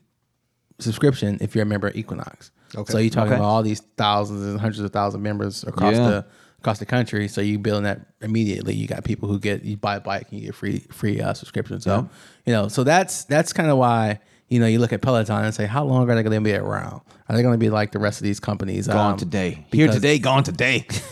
[0.79, 2.51] subscription if you're a member of Equinox.
[2.75, 2.91] Okay.
[2.91, 3.39] So you're talking Okay.
[3.39, 6.07] about all these thousands and hundreds of thousands of members across Yeah.
[6.09, 6.25] the
[6.59, 7.27] across the country.
[7.27, 8.75] So you building that immediately.
[8.75, 11.33] You got people who get you buy a bike and you get free free uh,
[11.33, 11.81] subscription.
[11.81, 12.09] So
[12.45, 15.53] you know, so that's that's kind of why you know you look at Peloton and
[15.53, 17.01] say, how long are they going to be around?
[17.27, 18.87] Are they going to be like the rest of these companies?
[18.87, 19.65] Gone Um, today.
[19.71, 20.85] Here today, gone today.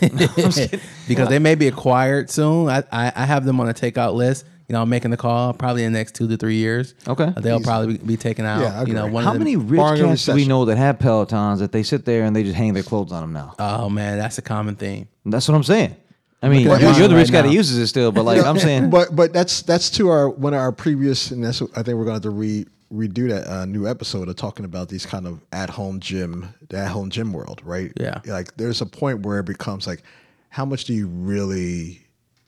[1.08, 2.68] because they may be acquired soon.
[2.68, 4.46] I, I, I have them on a takeout list.
[4.68, 6.94] You know, I'm making the call probably in the next two to three years.
[7.06, 7.24] Okay.
[7.24, 7.64] Uh, they'll Easy.
[7.64, 8.60] probably be, be taken out.
[8.62, 9.12] Yeah, I you know, agree.
[9.14, 10.48] one How of them, many rich barring a cats do we recession.
[10.48, 13.20] know that have Pelotons that they sit there and they just hang their clothes on
[13.22, 13.54] them now?
[13.58, 15.08] Oh man, that's a common theme.
[15.26, 15.96] That's what I'm saying.
[16.42, 17.54] I mean, at you're, mine you're the rich right guy that now.
[17.54, 20.60] uses it still, but like I'm saying, but but that's that's to our one of
[20.60, 23.46] our previous, and that's what I think we're going to have to re redo that
[23.46, 27.10] uh, new episode of talking about these kind of at home gym, the at home
[27.10, 27.92] gym world, right?
[27.98, 28.20] Yeah.
[28.24, 30.02] Like there's a point where it becomes like,
[30.50, 32.00] how much do you really?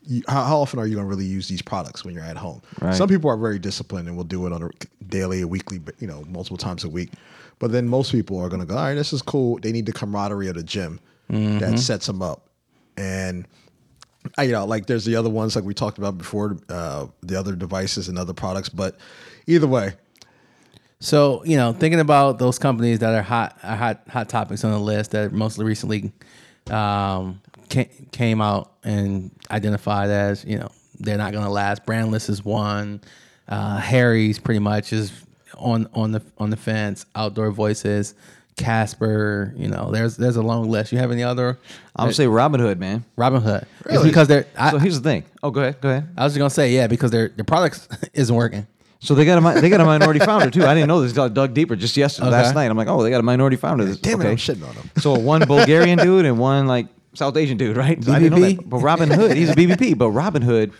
[0.08, 2.36] You, how, how often are you going to really use these products when you're at
[2.36, 2.62] home?
[2.80, 2.94] Right.
[2.94, 4.70] Some people are very disciplined and will do it on a
[5.08, 7.10] daily, weekly, you know, multiple times a week.
[7.58, 9.58] But then most people are going to go, all right, this is cool.
[9.58, 12.50] They need the camaraderie of the gym that sets them up,
[12.96, 13.48] and
[14.38, 17.36] I, you know, like there's the other ones like we talked about before, uh, the
[17.36, 18.68] other devices and other products.
[18.68, 18.96] But
[19.46, 19.94] either way,
[21.00, 24.70] So you know, thinking about those companies that are hot, are hot, hot topics on
[24.72, 26.12] the list that mostly recently
[26.70, 27.40] um,
[28.12, 31.84] came out and identified as you know they're not going to last.
[31.84, 33.00] Brandless is one.
[33.48, 35.12] Uh, Harry's pretty much is
[35.56, 37.04] on on the on the fence.
[37.14, 38.14] Outdoor Voices,
[38.56, 39.52] Casper.
[39.56, 40.92] You know, there's there's a long list.
[40.92, 41.58] You have any other?
[41.94, 43.04] I'm say Robin Hood, man.
[43.16, 43.66] Robin Hood.
[43.80, 44.08] It's Really?
[44.08, 44.46] because they're.
[44.56, 45.24] I, So here's the thing.
[45.42, 45.80] Oh, go ahead.
[45.80, 46.08] Go ahead.
[46.16, 48.66] I was just gonna say yeah because their their products isn't working.
[49.06, 50.64] So they got a mi- they got a minority founder too.
[50.66, 51.16] I didn't know this.
[51.16, 52.36] I dug deeper just yesterday, Okay.
[52.36, 52.70] last night.
[52.70, 53.84] I'm like, oh, they got a minority founder.
[53.84, 54.28] This- damn okay.
[54.28, 54.90] it, I'm shitting on them.
[54.98, 58.02] So one Bulgarian dude and one like South Asian dude, right?
[58.02, 58.68] So I didn't know that.
[58.68, 59.96] But Robin Hood, he's a BBP.
[59.96, 60.72] But Robin Hood,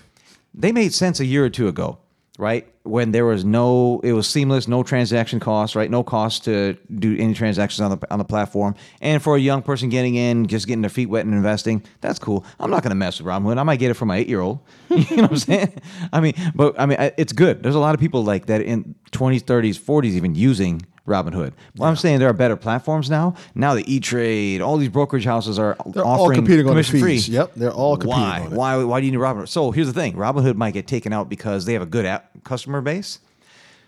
[0.52, 1.98] they made sense a year or two ago,
[2.38, 2.66] right?
[2.82, 5.90] When there was no, it was seamless, no transaction costs, right?
[5.90, 8.74] No cost to do any transactions on the on the platform.
[9.00, 12.18] And for a young person getting in, just getting their feet wet and investing, that's
[12.18, 12.44] cool.
[12.60, 13.58] I'm not going to mess with Robin Hood.
[13.58, 14.60] I might get it for my eight year old.
[14.90, 15.80] you know what I'm saying?
[16.12, 17.62] I mean, but I mean, it's good.
[17.62, 21.52] There's a lot of people like that in 20s, 30s, 40s, even using Robinhood.
[21.76, 23.34] Well, I'm saying there are better platforms now.
[23.54, 26.72] Now the E Trade, all these brokerage houses are They're all offering competing on the
[26.72, 27.14] commission free.
[27.14, 27.28] fees.
[27.28, 28.40] Yep, they're all competing Why?
[28.40, 28.56] on it.
[28.56, 28.84] Why?
[28.84, 29.48] Why do you need Robinhood?
[29.48, 32.30] So here's the thing: Robinhood might get taken out because they have a good app
[32.44, 33.20] customer base.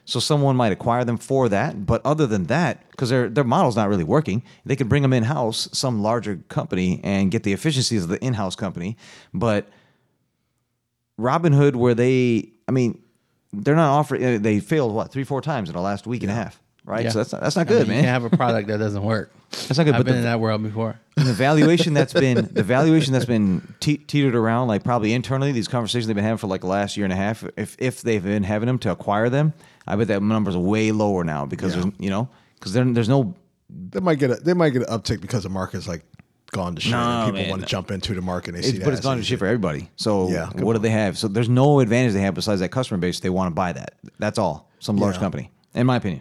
[0.04, 1.84] So someone might acquire them for that.
[1.84, 5.12] But other than that, because their their model's not really working, they could bring them
[5.12, 8.96] in house, some larger company, and get the efficiencies of the in house company.
[9.34, 9.68] But
[11.20, 13.02] Robinhood, where they, I mean,
[13.52, 14.40] they're not offering.
[14.42, 17.04] They failed what three, four times in the last week and a half, right?
[17.04, 17.10] Yeah.
[17.10, 17.96] So that's not, that's not I good, mean, man.
[17.98, 19.30] You can have a product that doesn't work.
[19.50, 21.00] That's not good, I've but been the- in that world before.
[21.16, 25.68] the valuation that's been the valuation that's been te- teetered around, like probably internally, these
[25.68, 27.44] conversations they've been having for like the last year and a half.
[27.56, 29.54] If if they've been having them to acquire them,
[29.86, 31.82] I bet that number's way lower now because Yeah.
[31.82, 33.34] there's, you know because there's no
[33.70, 36.04] They might get a they might get an uptick because the market's like
[36.50, 36.92] gone to shit.
[36.92, 37.50] No, and people man.
[37.50, 38.54] want to jump into the market.
[38.54, 39.88] and They It's, see that but it's as gone to shit for everybody.
[39.96, 41.16] So Yeah, good what do they have?
[41.16, 43.20] So there's no advantage they have besides that customer base.
[43.20, 43.94] They want to buy that.
[44.18, 44.68] That's all.
[44.78, 45.20] Some large Yeah.
[45.20, 46.20] company, in my opinion.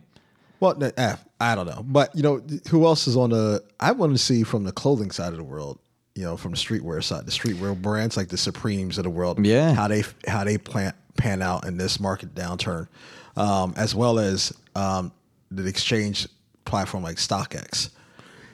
[0.60, 3.64] Well, eh, I don't know, but you know who else is on the?
[3.80, 5.80] I want to see from the clothing side of the world.
[6.16, 9.46] You know, from the streetwear side, the streetwear brands like the Supremes of the world.
[9.46, 9.74] Yeah.
[9.74, 12.88] how they how they plan pan out in this market downturn,
[13.36, 15.12] um, as well as um,
[15.52, 16.28] the exchange
[16.66, 17.90] platform like StockX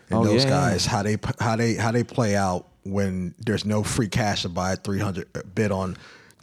[0.10, 0.50] and Oh, those yeah.
[0.50, 4.50] guys how they how they how they play out when there's no free cash to
[4.50, 5.96] buy a 300 bid on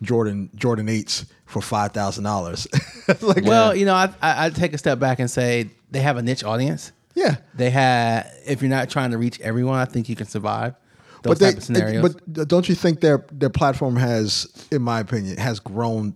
[0.02, 2.66] Jordan Jordan eights for five thousand dollars.
[3.20, 6.16] like Well, you know, I, I I take a step back and say they have
[6.16, 6.92] a niche audience.
[7.14, 7.36] yeah.
[7.54, 10.74] They had, if you're not trying to reach everyone, I think you can survive
[11.22, 12.14] those they, type of scenarios.
[12.14, 16.14] But don't you think their their platform has, in my opinion, has grown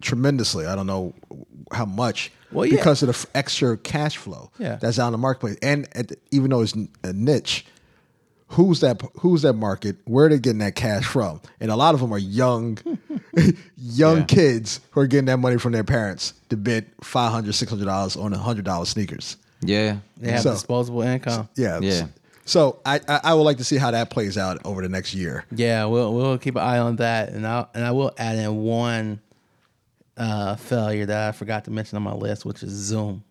[0.00, 0.66] tremendously?
[0.66, 1.14] I don't know
[1.72, 2.30] how much.
[2.52, 2.76] Well, yeah.
[2.76, 4.76] because of the f- extra cash flow Yeah.
[4.76, 7.66] that's out in the marketplace, and at even though it's a niche,
[8.48, 9.00] who's that?
[9.20, 9.96] Who's that market?
[10.04, 11.40] Where are they getting that cash from?
[11.60, 12.78] And a lot of them are young,
[13.76, 14.24] young Yeah.
[14.24, 18.38] kids who are getting that money from their parents to bid 500 dollars on a
[18.38, 19.36] hundred dollar sneakers.
[19.62, 19.98] Yeah.
[20.18, 21.48] they have so- disposable income.
[21.56, 22.06] Yeah, Yeah.
[22.48, 25.14] So I, I I would like to see how that plays out over the next
[25.14, 25.44] year.
[25.50, 28.58] Yeah, we'll we'll keep an eye on that, and I and I will add in
[28.62, 29.18] one
[30.16, 33.24] uh, failure that I forgot to mention on my list, which is Zoom.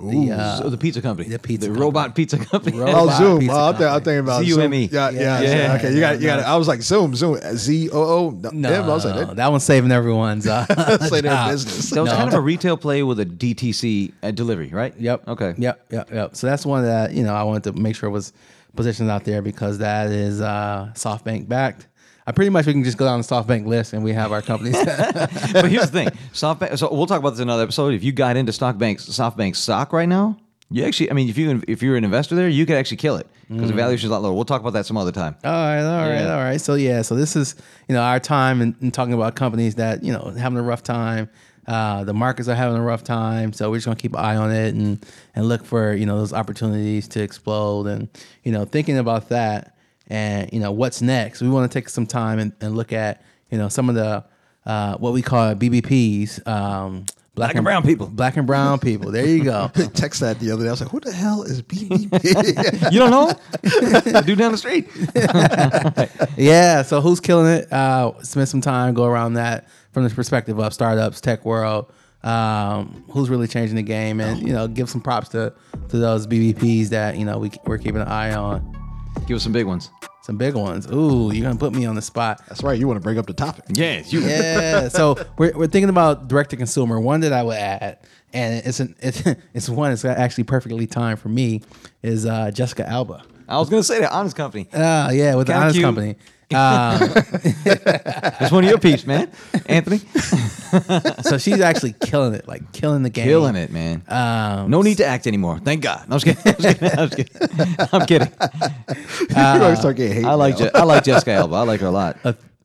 [0.00, 1.84] The, uh, So the pizza company, the pizza the company.
[1.84, 2.78] robot pizza company.
[2.78, 3.50] Oh, Robot Zoom.
[3.50, 4.86] Oh, I'm, th- I'm thinking about Z-U-M-E.
[4.88, 4.94] Zoom.
[4.94, 5.50] Yeah, yeah, Yeah.
[5.56, 5.74] yeah.
[5.76, 6.44] Okay, you got, you No, got.
[6.46, 8.30] I was like Zoom, Zoom, Z O O.
[8.52, 10.46] no, I was like, that, that one's saving everyone's.
[10.46, 10.64] Uh,
[11.08, 11.90] say their business.
[11.90, 12.16] That was No.
[12.16, 14.94] kind of a retail play with a DTC uh, delivery, right?
[14.96, 15.26] Yep.
[15.28, 15.54] Okay.
[15.58, 15.86] Yep.
[15.90, 16.10] Yep.
[16.12, 16.36] Yep.
[16.36, 18.32] So that's one that you know I wanted to make sure was
[18.76, 21.87] positioned out there because that is uh, SoftBank backed.
[22.28, 24.42] I pretty much we can just go down the SoftBank list and we have our
[24.42, 24.76] companies.
[24.84, 26.78] but here's the thing, SoftBank.
[26.78, 27.94] So we'll talk about this in another episode.
[27.94, 30.36] If you got into StockBank's SoftBank stock right now,
[30.70, 33.16] you actually, I mean, if you if you're an investor there, you could actually kill
[33.16, 34.34] it because the valuation is a lot lower.
[34.34, 35.36] We'll talk about that some other time.
[35.42, 36.34] All right, all right, Yeah.
[36.34, 36.60] all right.
[36.60, 37.54] So yeah, so this is
[37.88, 40.82] you know our time in, in talking about companies that you know having a rough
[40.82, 41.30] time.
[41.66, 44.36] Uh, the markets are having a rough time, so we're just gonna keep an eye
[44.36, 48.08] on it and and look for you know those opportunities to explode and
[48.42, 49.74] you know thinking about that
[50.08, 51.40] and you know what's next.
[51.40, 54.24] We want to take some time and, and look at you know some of the
[54.66, 56.46] uh, what we call BBPs.
[56.46, 58.08] Um, Black and brown people.
[58.08, 59.12] Black and brown people.
[59.12, 59.70] There you go.
[59.94, 60.68] text that the other day.
[60.68, 62.90] I was like, who the hell is BBP?
[62.92, 63.32] You don't know?
[64.22, 64.88] dude down the street.
[66.36, 66.82] Yeah.
[66.82, 67.72] So who's killing it?
[67.72, 71.92] Uh, spend some time, go around that from the perspective of startups, tech world.
[72.24, 75.54] Um, who's really changing the game, and you know, give some props to
[75.90, 78.77] to those BBPs that you know we we're keeping an eye on.
[79.26, 79.90] Give us some big ones.
[80.22, 80.86] Some big ones.
[80.90, 82.42] Ooh, you're gonna put me on the spot.
[82.48, 82.78] That's right.
[82.78, 83.64] You want to bring up the topic?
[83.68, 84.20] Yes, you.
[84.20, 84.88] Yeah.
[84.88, 87.00] so we're, we're thinking about direct to consumer.
[87.00, 87.98] One that I would add,
[88.32, 89.22] and it's an it's,
[89.54, 91.62] it's one that's actually perfectly timed for me,
[92.02, 93.22] is uh, Jessica Alba.
[93.48, 94.68] I was gonna say that honest company.
[94.72, 95.84] Uh, yeah, with the Kinda honest cute.
[95.84, 96.16] company.
[96.50, 96.98] Um,
[97.64, 99.30] That's one of your peeps, man.
[99.66, 99.98] Anthony,
[101.22, 104.02] so she's actually killing it, like killing the game, killing it, man.
[104.08, 105.58] Um, no need to act anymore.
[105.58, 106.08] Thank God.
[106.08, 106.88] No, I'm just kidding.
[106.98, 107.76] I'm just kidding.
[107.92, 108.28] I'm kidding.
[108.40, 108.56] I'm
[109.28, 109.60] kidding.
[109.60, 110.24] You're start getting hate.
[110.24, 110.56] I like.
[110.56, 111.54] Je- I like Jessica Alba.
[111.56, 112.16] I like her a lot.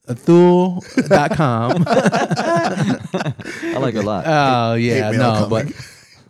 [0.07, 1.83] Athul.com.
[1.87, 4.23] I like her a lot.
[4.25, 5.73] Oh yeah, no, but coming.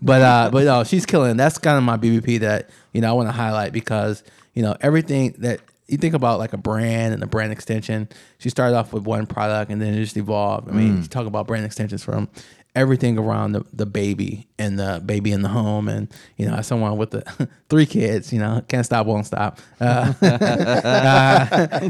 [0.02, 1.38] but uh, but no, she's killing.
[1.38, 4.24] That's kind of my BBP that you know I want to highlight because
[4.56, 8.08] you know everything that you think about like a brand and a brand extension.
[8.38, 10.70] She started off with one product and then it just evolved.
[10.70, 12.30] I mean, you talk about brand extensions from
[12.76, 16.66] everything around the, the baby and the baby in the home and you know as
[16.66, 17.22] someone with the
[17.70, 20.12] three kids you know can't stop won't stop uh,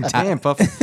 [0.10, 0.60] Damn, Puff.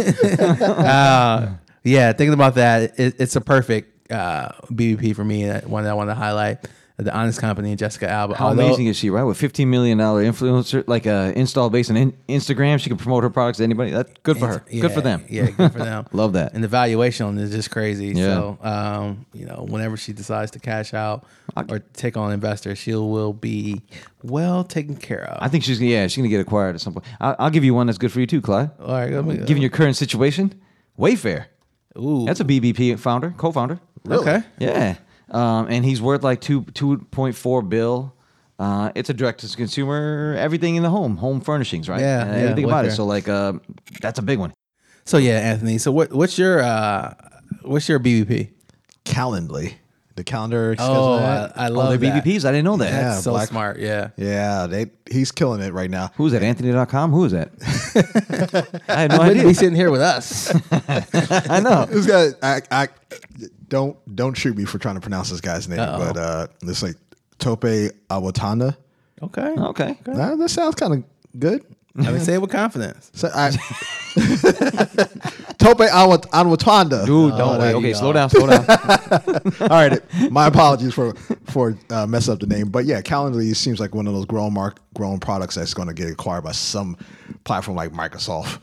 [0.62, 1.48] uh,
[1.84, 5.48] yeah, thinking about that, it, it's a perfect uh, BBP for me.
[5.48, 6.66] uh, One that I want to highlight.
[7.00, 8.34] The Honest Company and Jessica Alba.
[8.36, 9.22] How Although- amazing is she, right?
[9.24, 13.22] With fifteen million dollar influencer, like a install base on in- Instagram, she can promote
[13.22, 13.90] her products to anybody.
[13.90, 14.64] That's good for her.
[14.70, 15.24] Yeah, good for them.
[15.28, 16.06] Yeah, good for them.
[16.12, 16.54] Love that.
[16.54, 18.08] And the valuation on it is just crazy.
[18.08, 18.24] Yeah.
[18.34, 21.24] So, um, you know, whenever she decides to cash out
[21.68, 23.82] or take on investors, she will be
[24.22, 25.38] well taken care of.
[25.42, 27.06] I think she's yeah, she's gonna get acquired at some point.
[27.20, 28.70] I'll, I'll give you one that's good for you too, Clyde.
[28.80, 30.60] All right, let me, Given your current situation,
[30.98, 31.46] Wayfair.
[31.98, 33.80] Ooh, That's a BBP founder, co-founder.
[34.08, 34.42] okay.
[34.58, 34.96] Yeah,
[35.30, 38.14] um, and he's worth like two two point four bill.
[38.58, 42.00] Uh, it's a direct to consumer, everything in the home, home furnishings, right?
[42.00, 42.90] Yeah, Uh, yeah, everything about it.
[42.92, 43.54] So like, uh,
[44.02, 44.52] that's a big one.
[45.06, 45.78] So yeah, Anthony.
[45.78, 46.12] So what?
[46.12, 47.14] What's your uh,
[47.62, 48.50] what's your BBP?
[49.06, 49.74] Calendly,
[50.14, 50.76] the calendar.
[50.78, 51.52] Oh, schedule I.
[51.56, 52.22] I Oh, love they're that.
[52.24, 52.44] BBPs.
[52.44, 52.92] I didn't know that.
[52.92, 53.02] Yeah.
[53.12, 53.78] That's so Black- smart.
[53.78, 54.10] Yeah.
[54.18, 56.10] yeah, they he's killing it right now.
[56.16, 56.42] Who's that?
[56.42, 57.12] Anthony.com?
[57.12, 57.50] Who is that?
[58.88, 60.52] I had no Wouldn't be sitting here with us.
[61.50, 61.86] I know.
[61.86, 62.88] This guy, I, I
[63.70, 65.98] don't don't shoot me for trying to pronounce this guy's name, Uh-oh.
[65.98, 66.96] but uh, it's like
[67.38, 67.62] Tope
[68.10, 68.76] Awatanda.
[69.22, 69.54] okay.
[69.56, 69.96] Okay.
[70.06, 71.04] Nah, that sounds kind of
[71.40, 71.64] good.
[71.98, 73.10] I mean, say it with confidence.
[73.14, 73.50] So I,
[75.58, 77.04] Tope Awat- Awatanda.
[77.04, 77.78] Dude, Oh, don't there wait.
[77.88, 78.64] Okay, slow down, slow down.
[79.60, 80.00] All right,
[80.30, 81.14] my apologies for
[81.46, 84.54] for uh, mess up the name, but yeah, Calendly seems like one of those grown
[84.54, 86.96] mark grown products that's going to get acquired by some
[87.44, 88.60] platform like Microsoft,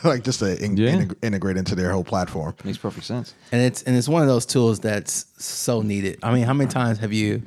[0.04, 0.90] like just to in- Yeah.
[0.96, 2.54] integ- integrate into their whole platform.
[2.64, 3.34] Makes perfect sense.
[3.52, 6.18] and it's and it's one of those tools that's so needed.
[6.22, 7.42] I mean, how many times have you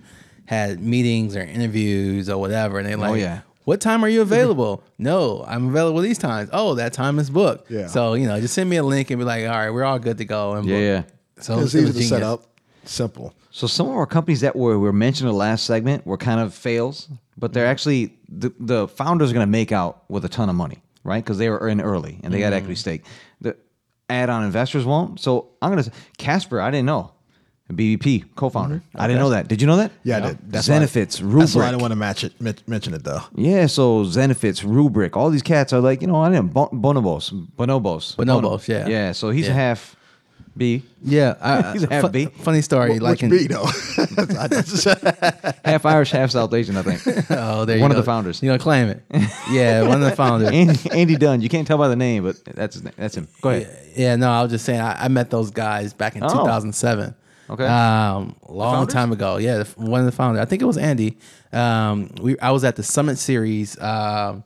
[0.46, 3.42] had meetings or interviews or whatever, and they're like, Oh, yeah.
[3.70, 6.50] "What time are you available?" no, I'm available these times.
[6.52, 7.70] Oh, that time is booked.
[7.72, 7.88] Yeah.
[7.88, 10.00] So you know, just send me a link and be like, "All right, we're all
[10.00, 11.04] good to go." And Yeah, yeah.
[11.40, 12.44] So It's easy was to set up,
[12.84, 13.34] simple.
[13.52, 16.40] So some of our companies that were, were mentioned in the last segment were kind
[16.40, 17.72] of fails, but they're mm-hmm.
[17.72, 21.24] actually the, the founders are going to make out with a ton of money, right?
[21.24, 22.58] Because they were in early and they got mm-hmm.
[22.58, 23.06] equity stake.
[23.42, 23.58] The
[24.10, 25.20] add-on investors won't.
[25.20, 26.62] So I'm going to Casper.
[26.62, 27.14] I didn't know.
[27.74, 28.76] BBP co-founder.
[28.78, 29.02] Mm-hmm.
[29.02, 29.48] I didn't know that.
[29.48, 29.92] Did you know that?
[30.04, 30.38] Yeah, I did.
[30.52, 31.70] That's why- Zenefits, That's why I Rubrik.
[31.72, 32.34] didn't want to match it,
[32.68, 33.22] mention it though.
[33.36, 37.32] Yeah, so Zenefits, Rubrik, all these cats are like, you know, I didn't Bon- Bonobos,
[37.58, 38.88] Bonobos, Bonobos, yeah.
[38.88, 39.12] yeah.
[39.12, 39.54] So he's Yeah.
[39.54, 39.96] half
[40.58, 42.26] B, Yeah, I, He's a half fu- B.
[42.26, 43.64] Funny story, Which like in, B though?
[45.64, 47.26] Half Irish, half South Asian, I think.
[47.32, 48.02] oh, there you One of go.
[48.02, 48.42] the founders.
[48.42, 49.04] You gonna claim it?
[49.52, 50.50] Yeah, one of the founders.
[50.50, 51.42] Andy, Andy Dunn.
[51.42, 52.94] You can't tell by the name, but that's his name.
[52.98, 53.28] that's him.
[53.42, 53.94] Go ahead.
[53.96, 56.28] Yeah, no, I was just saying I, I met those guys back in Oh.
[56.30, 57.16] 2007.
[57.50, 57.66] Okay.
[57.66, 59.38] um, a long time ago.
[59.38, 60.42] Yeah, the- one of the founders.
[60.42, 61.18] I think it was Andy.
[61.52, 64.44] Um, we I was at the Summit Series um,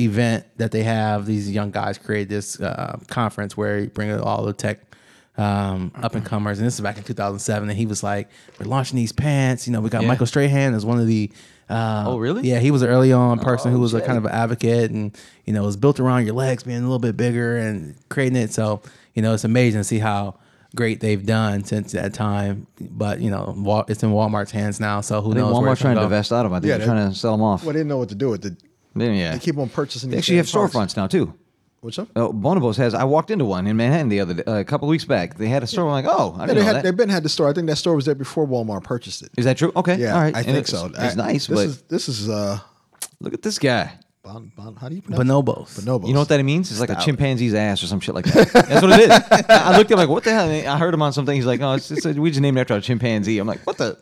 [0.00, 1.26] event that they have.
[1.26, 4.80] These young guys created this uh, conference where you bring all the tech.
[5.36, 7.68] Um, up and comers, and this is back in 2007.
[7.70, 9.68] And he was like, "We're launching these pants.
[9.68, 10.08] You know, we got Yeah.
[10.08, 11.30] Michael Strahan as one of the
[11.70, 12.48] Uh, Oh, really?
[12.48, 14.90] Yeah, he was an early on person who Oh, was a kind of an advocate,
[14.90, 17.94] and you know, it was built around your legs being a little bit bigger and
[18.08, 18.52] creating it.
[18.52, 18.82] So
[19.14, 20.34] you know, it's amazing to see how
[20.76, 22.66] great they've done since that time.
[22.80, 25.52] But you know, Wal- it's in Walmart's hands now, so who I think knows?
[25.54, 26.14] where Walmart's it's gonna trying to go.
[26.14, 26.52] divest out of.
[26.52, 26.56] 'em.
[26.56, 27.64] I think Yeah, they're they- trying to sell them off.
[27.64, 28.56] well, they didn't know what to do with it.
[28.94, 30.10] Then, yeah, They keep on purchasing.
[30.10, 30.94] They these actually have damn parts.
[30.94, 31.34] storefronts now too.
[31.80, 32.08] What's up?
[32.16, 32.92] Oh, Bonobos has.
[32.92, 35.38] I walked into one in Manhattan the other day, uh, a couple of weeks back.
[35.38, 35.84] They had a store.
[35.86, 36.76] I'm like, oh, I Yeah, didn't they know had.
[36.76, 36.82] that.
[36.82, 37.48] They've been had the store.
[37.48, 39.30] I think that store was there before Walmart purchased it.
[39.36, 39.70] Is that true?
[39.76, 40.34] Okay, Yeah, all right.
[40.34, 40.86] I And think it's, so.
[40.86, 42.58] It's I- nice, This but is this is uh,
[43.20, 43.92] look at this guy.
[44.22, 45.78] Bon, bon, how do you pronounce Bonobos.
[45.78, 45.84] it?
[45.84, 46.06] Bonobos.
[46.08, 46.70] You know what that means?
[46.70, 47.04] It's like a Stout.
[47.04, 48.52] chimpanzee's ass or some shit like that.
[48.52, 49.10] That's what it is.
[49.48, 50.48] I looked at him like, what the hell?
[50.48, 51.34] And I heard him on something.
[51.34, 53.38] He's like, no, it's, it's a, we just named it after a chimpanzee.
[53.38, 53.98] I'm like, what the?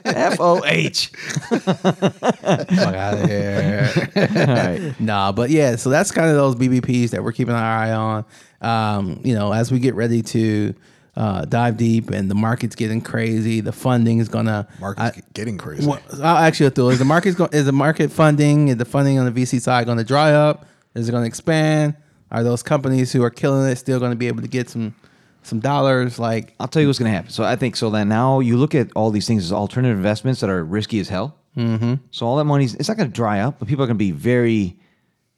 [0.04, 1.08] F O H.
[1.08, 4.94] Fuck out of here.
[4.98, 8.24] Nah, but yeah, so that's kind of those BBPs that we're keeping our eye on.
[8.60, 10.74] Um, you know, as we get ready to
[11.16, 14.68] uh, dive deep and the market's getting crazy, the funding is gonna.
[14.80, 15.86] Market's I- getting crazy.
[15.86, 16.90] Well, I'll ask you a thought.
[16.90, 17.50] Is the market going?
[17.52, 18.68] Is the market funding?
[18.68, 20.66] Is the funding on the VC side going to dry up?
[20.94, 21.94] Is it going to expand?
[22.30, 24.94] Are those companies who are killing it still going to be able to get some
[25.42, 26.18] some dollars?
[26.18, 27.30] Like, I'll tell you what's going to happen.
[27.30, 30.40] So I think so that now you look at all these things as alternative investments
[30.40, 31.36] that are risky as hell.
[31.56, 31.94] Mm-hmm.
[32.12, 34.04] So all that money's it's not going to dry up, but people are going to
[34.04, 34.78] be very,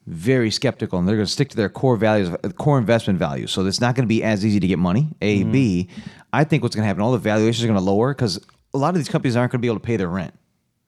[0.05, 3.51] very skeptical, and they're going to stick to their core values, uh, core investment values.
[3.51, 5.09] So it's not going to be as easy to get money.
[5.21, 5.89] A, B.
[6.33, 8.77] I think what's going to happen, all the valuations are going to lower because a
[8.77, 10.33] lot of these companies aren't going to be able to pay their rent.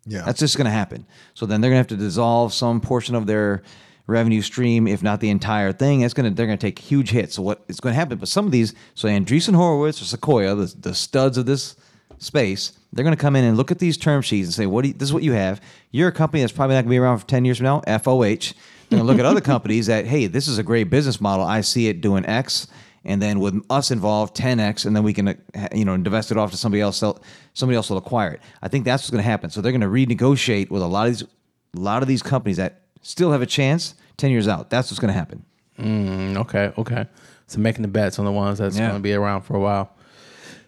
[0.05, 1.05] yeah, That's just going to happen.
[1.33, 3.63] So then they're going to have to dissolve some portion of their
[4.07, 6.01] revenue stream, if not the entire thing.
[6.01, 7.35] It's going to they're going to take huge hits.
[7.35, 8.17] So what is going to happen?
[8.17, 11.75] But some of these, so Andreessen Horowitz or Sequoia, the, the studs of this
[12.17, 14.83] space, they're going to come in and look at these term sheets and say, "What
[14.83, 15.61] do you, this is what you have?
[15.91, 17.81] You're a company that's probably not going to be around for ten years from now."
[17.81, 18.53] FOH.
[18.89, 21.45] They're going to look at other companies that, hey, this is a great business model.
[21.45, 22.67] I see it doing X.
[23.07, 25.39] And then with us involved, 10x, and then we can,
[25.73, 26.97] you know, divest it off to somebody else.
[26.97, 27.21] Sell,
[27.53, 28.41] somebody else will acquire it.
[28.63, 29.51] I think that's what's going to happen.
[29.51, 32.57] So they're going to renegotiate with a lot of these, a lot of these companies
[32.57, 34.71] that still have a chance ten years out.
[34.71, 35.45] That's what's going to happen.
[35.77, 37.05] mm, okay, okay.
[37.45, 38.87] So making the bets on the ones that's Yeah.
[38.87, 39.91] going to be around for a while.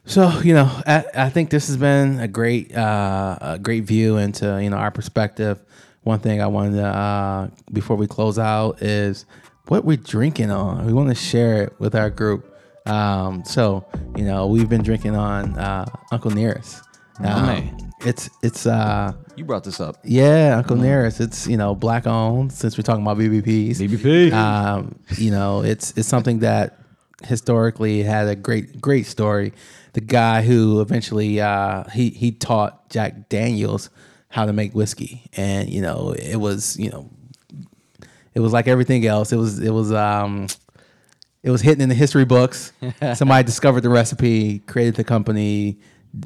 [0.05, 4.17] So you know, I, I think this has been a great, uh, a great view
[4.17, 5.59] into you know our perspective.
[6.07, 9.25] One thing I wanted to uh, before we close out is
[9.67, 10.85] what we're drinking on.
[10.85, 12.55] We want to share it with our group.
[12.85, 16.81] Um, so you know, we've been drinking on uh, Uncle Nearest.
[17.19, 19.97] Um, it's it's uh, You brought this up.
[20.05, 21.19] yeah, Uncle Nearest.
[21.19, 22.53] It's you know black owned.
[22.53, 24.31] Since we're talking about BBPs, BBP.
[24.31, 26.79] Um, you know, it's it's something that
[27.25, 29.51] historically had a great great story.
[29.91, 33.89] The guy who eventually uh, he he taught Jack Daniels
[34.37, 37.09] how to make whiskey, and you know it was you know
[38.35, 39.33] it was like everything else.
[39.33, 40.45] It was it was um
[41.41, 42.71] it was hidden in the history books.
[43.15, 45.79] Somebody discovered the recipe, created the company,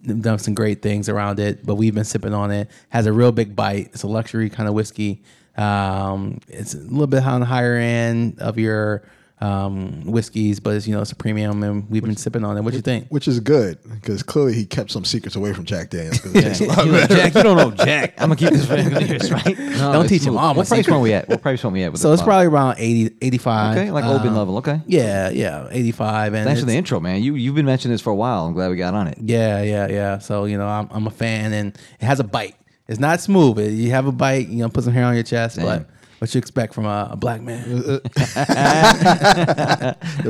[0.04, 1.66] done some great things around it.
[1.66, 2.70] But we've been sipping on it.
[2.90, 3.92] Has a real big bite.
[3.94, 5.24] It's a luxury kind of whiskey.
[5.56, 9.04] Um, it's a little bit on the higher end of your
[9.42, 12.62] um, whiskeys, but it's you know it's a premium, and we've been sipping on it.
[12.62, 13.08] What do you think?
[13.10, 16.20] which is good because clearly he kept some secrets away from Jack Daniels.
[16.20, 17.06] 'cause it tastes You know.
[17.08, 18.14] Jack, you don't know Jack.
[18.22, 19.58] I'm gonna keep this for years, right?
[19.58, 20.38] No, Don't teach him smooth.
[20.38, 20.90] all What price secrets.
[20.90, 21.28] point we at?
[21.28, 21.98] What price point we at?
[21.98, 22.26] So it's bottle?
[22.32, 23.78] probably around 80, 85.
[23.78, 24.58] okay, like Open Um, level.
[24.58, 24.80] Okay.
[24.86, 26.34] Yeah, yeah, 85.
[26.36, 27.24] And Thanks for the intro, man.
[27.24, 28.46] You you've been mentioning this for a while.
[28.46, 29.18] I'm glad we got on it.
[29.22, 30.18] Yeah, yeah, yeah.
[30.20, 32.56] So you know, I'm, I'm a fan, and it has a bite.
[32.88, 33.58] It's not smooth.
[33.60, 34.50] It, you have a bite.
[34.50, 35.66] You know, put some hair on your chest, Damn.
[35.66, 35.90] but
[36.22, 37.68] what you expect from a, a black man?
[37.68, 37.96] the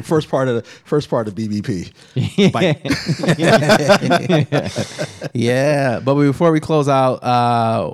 [0.02, 1.92] first part of the first part of BBP.
[2.54, 2.80] Bite.
[5.34, 7.94] yeah, but before we close out, uh,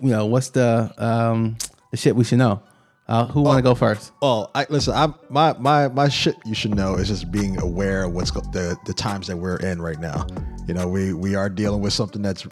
[0.00, 1.56] you know, what's the um,
[1.90, 2.62] the shit we should know?
[3.08, 4.12] Uh, who want to go first?
[4.22, 4.94] Oh, I listen.
[4.94, 6.36] I'm my my my shit.
[6.44, 9.56] You should know is just being aware of what's go, the the times that we're
[9.56, 10.28] in right now.
[10.68, 12.46] You know, we we are dealing with something that's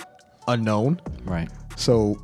[0.49, 1.01] unknown.
[1.23, 1.49] Right.
[1.77, 2.21] So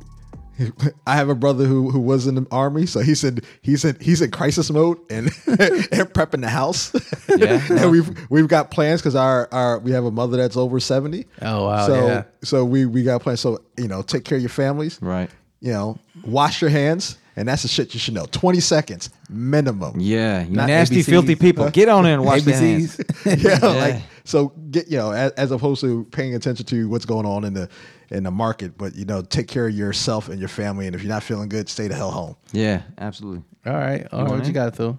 [1.05, 3.97] I have a brother who who was in the army, so he said he's in
[3.99, 6.93] he's in crisis mode and and prepping the house.
[7.29, 7.61] Yeah.
[7.69, 11.25] and we've we've got plans because our our we have a mother that's over seventy.
[11.41, 12.23] Oh, wow, So yeah.
[12.43, 13.39] so we we got plans.
[13.39, 14.99] So you know, take care of your families.
[15.01, 15.29] Right.
[15.59, 18.25] You know, wash your hands, and that's the shit you should know.
[18.25, 19.99] Twenty seconds minimum.
[20.01, 20.43] Yeah.
[20.43, 21.05] You Not nasty, ABCs.
[21.05, 21.69] filthy people.
[21.69, 22.97] Get on in and wash their hands.
[22.97, 23.43] ABCs.
[23.43, 27.25] yeah, like so get you know as, as opposed to paying attention to what's going
[27.25, 27.69] on in the
[28.09, 31.01] in the market, but you know take care of yourself and your family, and if
[31.03, 32.35] you're not feeling good, stay the hell home.
[32.51, 33.43] Yeah, absolutely.
[33.65, 34.29] All right, all right.
[34.29, 34.97] want What you got, Phil?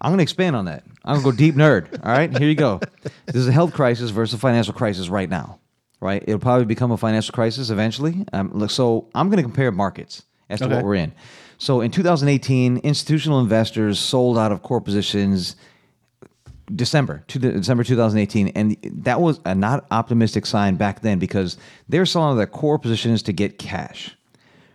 [0.00, 0.84] I'm going to expand on that.
[1.04, 2.04] I'm going to go deep nerd.
[2.04, 2.78] All right, here you go.
[3.26, 5.58] There's a health crisis versus a financial crisis right now.
[6.00, 8.24] Right, it'll probably become a financial crisis eventually.
[8.32, 10.76] Um, look, so I'm going to compare markets as to Okay.
[10.76, 11.12] what we're in.
[11.58, 15.56] So in 2018, institutional investors sold out of core positions
[16.74, 21.56] December, to December 2018, and that was a not optimistic sign back then because
[21.88, 24.16] they're selling their core positions to get cash.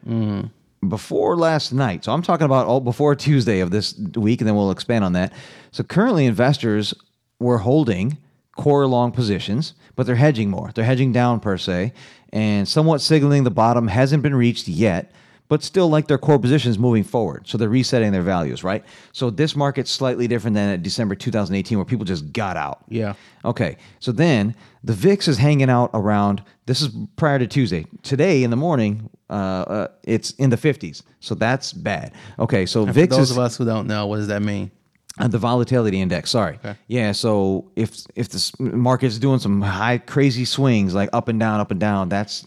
[0.08, 0.48] Mm-hmm.
[0.90, 4.56] Before last night, so I'm talking about all before Tuesday of this week, and then
[4.56, 5.32] we'll expand on that.
[5.72, 6.94] So currently, investors
[7.40, 8.18] were holding
[8.58, 10.72] core long positions, but they're hedging more.
[10.76, 11.94] They're hedging down per se,
[12.34, 15.14] and somewhat signaling the bottom hasn't been reached yet
[15.50, 17.48] but still like their core positions moving forward.
[17.48, 18.84] So they're resetting their values, right?
[19.12, 22.84] So this market's slightly different than at December 2018 where people just got out.
[22.90, 23.14] Yeah.
[23.46, 23.78] Okay.
[24.00, 27.86] So then the VIX is hanging out around, this is prior to Tuesday.
[28.02, 31.04] Today in the morning, uh, uh, it's in the 50s.
[31.20, 32.14] So that's bad.
[32.40, 32.66] Okay.
[32.66, 34.72] So For VIX for those is of us who don't know, what does that mean?
[35.20, 36.32] uh, the volatility index.
[36.32, 36.60] Sorry.
[36.88, 37.12] Yeah.
[37.12, 41.72] So if if the market's doing some high crazy swings like up and down, up
[41.72, 42.46] and down, that's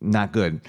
[0.00, 0.60] not good.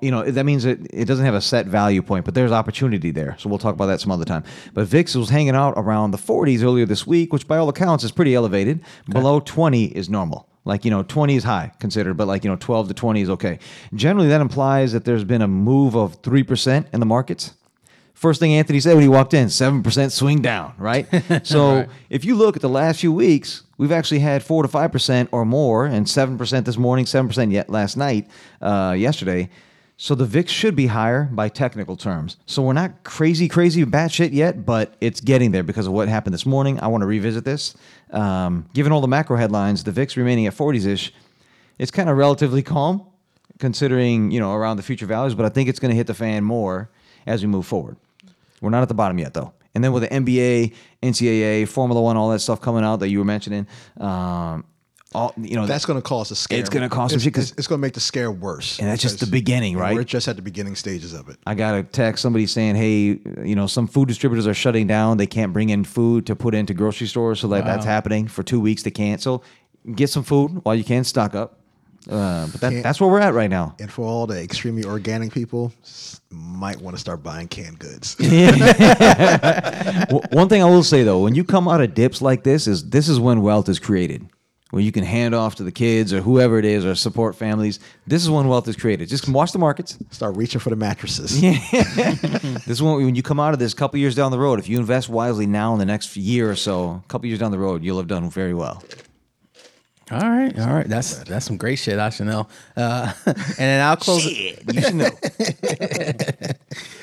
[0.00, 3.10] You know that means it, it doesn't have a set value point, but there's opportunity
[3.10, 3.36] there.
[3.38, 4.44] So we'll talk about that some other time.
[4.74, 8.02] But VIX was hanging out around the 40s earlier this week, which by all accounts
[8.02, 8.80] is pretty elevated.
[9.08, 10.48] Below 20 is normal.
[10.64, 13.30] Like you know, 20 is high considered, but like you know, 12 to 20 is
[13.30, 13.58] okay.
[13.94, 17.54] Generally, that implies that there's been a move of three percent in the markets.
[18.16, 21.06] First thing Anthony said when he walked in, 7% swing down, right?
[21.46, 25.28] So if you look at the last few weeks, we've actually had 4 to 5%
[25.32, 28.26] or more, and 7% this morning, 7% yet last night,
[28.62, 29.50] uh, yesterday.
[29.98, 32.36] So the VIX should be higher by technical terms.
[32.44, 36.34] So we're not crazy, crazy batshit yet, but it's getting there because of what happened
[36.34, 36.78] this morning.
[36.80, 37.74] I want to revisit this.
[38.10, 41.14] Um, given all the macro headlines, the VIX remaining at 40s ish,
[41.78, 43.06] it's kind of relatively calm
[43.58, 46.14] considering you know around the future values but i think it's going to hit the
[46.14, 46.90] fan more
[47.26, 47.96] as we move forward
[48.60, 52.16] we're not at the bottom yet though and then with the nba ncaa formula one
[52.16, 53.66] all that stuff coming out that you were mentioning
[53.98, 54.64] um,
[55.16, 56.60] all you know That's going to cause a scare.
[56.60, 58.78] It's gonna cause some shit 'cause- It's, it's going to make the scare worse.
[58.78, 59.94] And that's just the beginning, right?
[59.94, 61.38] We're just at the beginning stages of it.
[61.46, 65.16] I got a text somebody saying, "Hey, you know, some food distributors are shutting down.
[65.16, 68.42] They can't bring in food to put into grocery stores, so that that's happening for
[68.42, 68.82] two weeks.
[68.82, 69.20] They can't.
[69.22, 69.42] So
[69.94, 71.60] get some food while you can stock up.
[72.08, 73.74] Uh, but that, that's where we're at right now.
[73.80, 75.72] And for all the extremely organic people,
[76.30, 78.14] might want to start buying canned goods.
[80.32, 82.90] One thing I will say though, when you come out of dips like this, is
[82.90, 84.28] this is when wealth is created.
[84.76, 87.80] Where you can hand off to the kids or whoever it is or support families.
[88.06, 89.08] This is when wealth is created.
[89.08, 89.96] Just watch the markets.
[90.10, 91.42] Start reaching for the mattresses.
[92.66, 94.68] This one, when you come out of this, a couple years down the road, if
[94.68, 97.58] you invest wisely now in the next year or so, a couple years down the
[97.58, 98.82] road, you'll have done very well.
[100.10, 100.86] All right, all right.
[100.86, 102.48] That's that's some great shit, I should know.
[102.76, 104.24] Uh, and then I'll close.
[104.24, 105.08] Shit, you should know.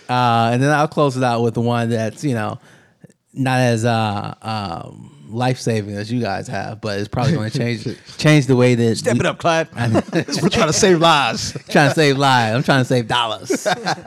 [0.10, 2.60] Uh, and then I'll close it out with the one that's you know
[3.34, 7.58] not as uh, um, life saving as you guys have, but it's probably going to
[7.58, 9.68] change change the way that Step we- it up, Clyde.
[9.76, 11.52] We're trying to save lives.
[11.70, 12.56] trying to save lives.
[12.56, 13.66] I'm trying to save dollars.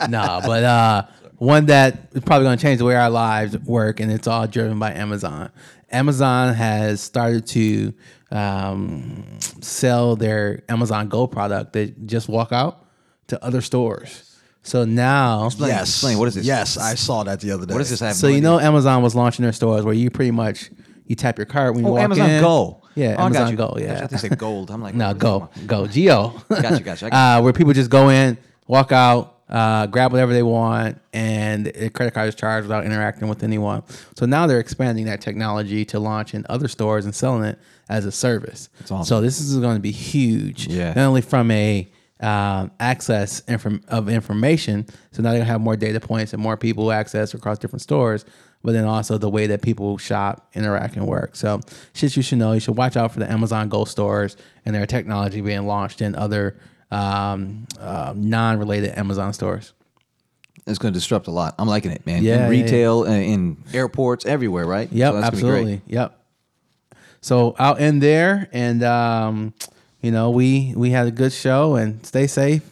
[0.09, 1.07] no, but uh,
[1.37, 4.47] one that is probably going to change the way our lives work, and it's all
[4.47, 5.51] driven by Amazon.
[5.91, 7.93] Amazon has started to
[8.31, 9.25] um,
[9.61, 11.73] sell their Amazon Go product.
[11.73, 12.85] They just walk out
[13.29, 14.23] to other stores.
[14.63, 15.83] So now, Explain, yes.
[15.91, 16.19] explain.
[16.19, 16.45] What is this?
[16.45, 17.73] Yes, I saw that the other day.
[17.73, 18.17] What is this have?
[18.17, 20.71] so you know, Amazon was launching their stores where you pretty much
[21.07, 22.43] you tap your card when you Oh, walk Amazon in.
[22.43, 22.83] Go.
[22.95, 23.55] Yeah, Oh, I Amazon.
[23.57, 23.65] Go.
[23.65, 24.71] I thought Yeah, They said gold.
[24.71, 26.29] I'm like, no, go, go, Geo.
[26.49, 27.09] Gotcha, gotcha.
[27.15, 31.89] Uh, where people just go in, walk out, uh, grab whatever they want, and a
[31.91, 33.83] credit card is charged without interacting with anyone.
[34.17, 38.07] So now they're expanding that technology to launch in other stores and selling it as
[38.07, 38.69] a service.
[38.85, 39.05] awesome.
[39.05, 40.67] So this is going to be huge.
[40.67, 40.89] Yeah.
[40.95, 41.89] Not only from a
[42.21, 46.57] um, access inform- of information, so now they're gonna have more data points and more
[46.57, 48.25] people access across different stores.
[48.63, 51.37] But then also the way that people shop, interact, and work.
[51.37, 51.61] So
[51.93, 52.53] shit you should know.
[52.53, 56.17] You should watch out for the Amazon Go stores and their technology being launched in
[56.17, 56.57] other
[56.91, 59.73] um, uh, non-related Amazon stores.
[60.67, 61.55] It's going to disrupt a lot.
[61.61, 62.25] I'm liking it, man.
[62.25, 64.91] Yeah, in yeah, retail, uh, in airports, everywhere, right?
[64.91, 65.59] Yep, So that's gonna be great.
[65.61, 65.83] absolutely.
[65.95, 66.21] Yep.
[67.21, 69.55] So I'll end there, and um,
[70.07, 72.63] you know we we had a good show, and stay safe,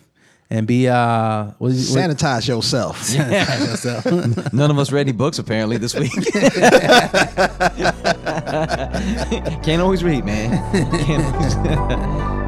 [0.50, 3.12] and be uh, what, what, Sanitize yourself.
[4.52, 6.12] None of us read any books apparently this week.
[9.64, 10.52] Can't always read, man.
[11.06, 12.43] Can't always.